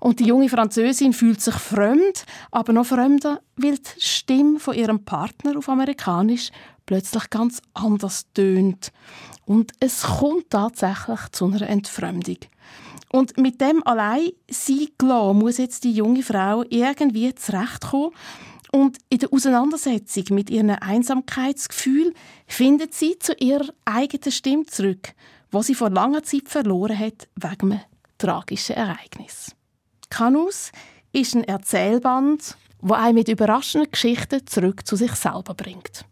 Und 0.00 0.18
die 0.18 0.26
junge 0.26 0.48
Französin 0.48 1.12
fühlt 1.12 1.40
sich 1.40 1.54
fremd, 1.54 2.24
aber 2.50 2.72
noch 2.72 2.86
fremder, 2.86 3.40
weil 3.56 3.76
die 3.78 4.00
Stimme 4.00 4.58
von 4.58 4.74
ihrem 4.74 5.04
Partner 5.04 5.56
auf 5.56 5.68
Amerikanisch 5.68 6.50
plötzlich 6.88 7.28
ganz 7.28 7.60
anders 7.74 8.24
tönt. 8.32 8.92
Und 9.44 9.72
es 9.78 10.02
kommt 10.02 10.48
tatsächlich 10.48 11.20
zu 11.32 11.44
einer 11.44 11.68
Entfremdung. 11.68 12.38
Und 13.10 13.36
mit 13.36 13.60
dem 13.60 13.86
allein 13.86 14.30
sie 14.50 14.94
gelassen, 14.96 15.38
muss 15.38 15.58
jetzt 15.58 15.84
die 15.84 15.92
junge 15.92 16.22
Frau 16.22 16.64
irgendwie 16.70 17.34
zurechtkommen. 17.34 18.12
Und 18.72 18.96
in 19.10 19.18
der 19.18 19.32
Auseinandersetzung 19.32 20.24
mit 20.30 20.48
ihrem 20.48 20.70
Einsamkeitsgefühl 20.70 22.14
findet 22.46 22.94
sie 22.94 23.18
zu 23.18 23.34
ihrer 23.34 23.68
eigenen 23.84 24.32
Stimme 24.32 24.64
zurück, 24.64 25.12
wo 25.50 25.60
sie 25.60 25.74
vor 25.74 25.90
langer 25.90 26.22
Zeit 26.22 26.48
verloren 26.48 26.98
hat 26.98 27.28
wegen 27.36 27.72
einem 27.72 27.80
tragischen 28.16 28.76
Ereignis. 28.76 29.54
Kanus 30.08 30.72
ist 31.12 31.34
ein 31.34 31.44
Erzählband, 31.44 32.56
wo 32.80 32.94
einen 32.94 33.14
mit 33.14 33.28
überraschenden 33.28 33.90
Geschichten 33.90 34.46
zurück 34.46 34.86
zu 34.86 34.96
sich 34.96 35.12
selber 35.12 35.54
bringt. 35.54 36.06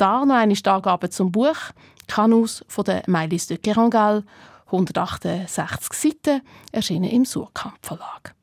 Da 0.00 0.24
noch 0.24 0.36
eine 0.36 0.56
Angabe 0.64 1.10
zum 1.10 1.30
Buch 1.30 1.58
Kanus 2.06 2.64
von 2.68 2.84
der 2.84 3.02
Mailis 3.06 3.48
de 3.48 3.58
Kerangal, 3.58 4.24
168 4.64 5.92
Seiten, 5.92 6.40
erschienen 6.72 7.10
im 7.10 7.26
Surkamp 7.26 7.76
Verlag. 7.82 8.34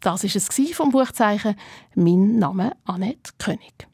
Das 0.00 0.22
ist 0.22 0.36
es 0.36 0.50
vom 0.74 0.90
Buchzeichen. 0.90 1.56
Mein 1.94 2.38
Name 2.38 2.72
Annette 2.84 3.32
König. 3.38 3.88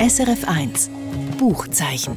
SRF 0.00 0.48
1 0.48 0.88
Buchzeichen. 1.36 2.16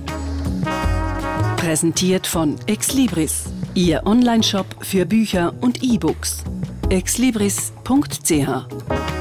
Präsentiert 1.57 2.27
von 2.27 2.55
Exlibris, 2.65 3.43
Ihr 3.73 4.03
Onlineshop 4.05 4.67
für 4.79 5.05
Bücher 5.05 5.53
und 5.59 5.83
E-Books. 5.83 6.45
exlibris.ch 6.89 9.20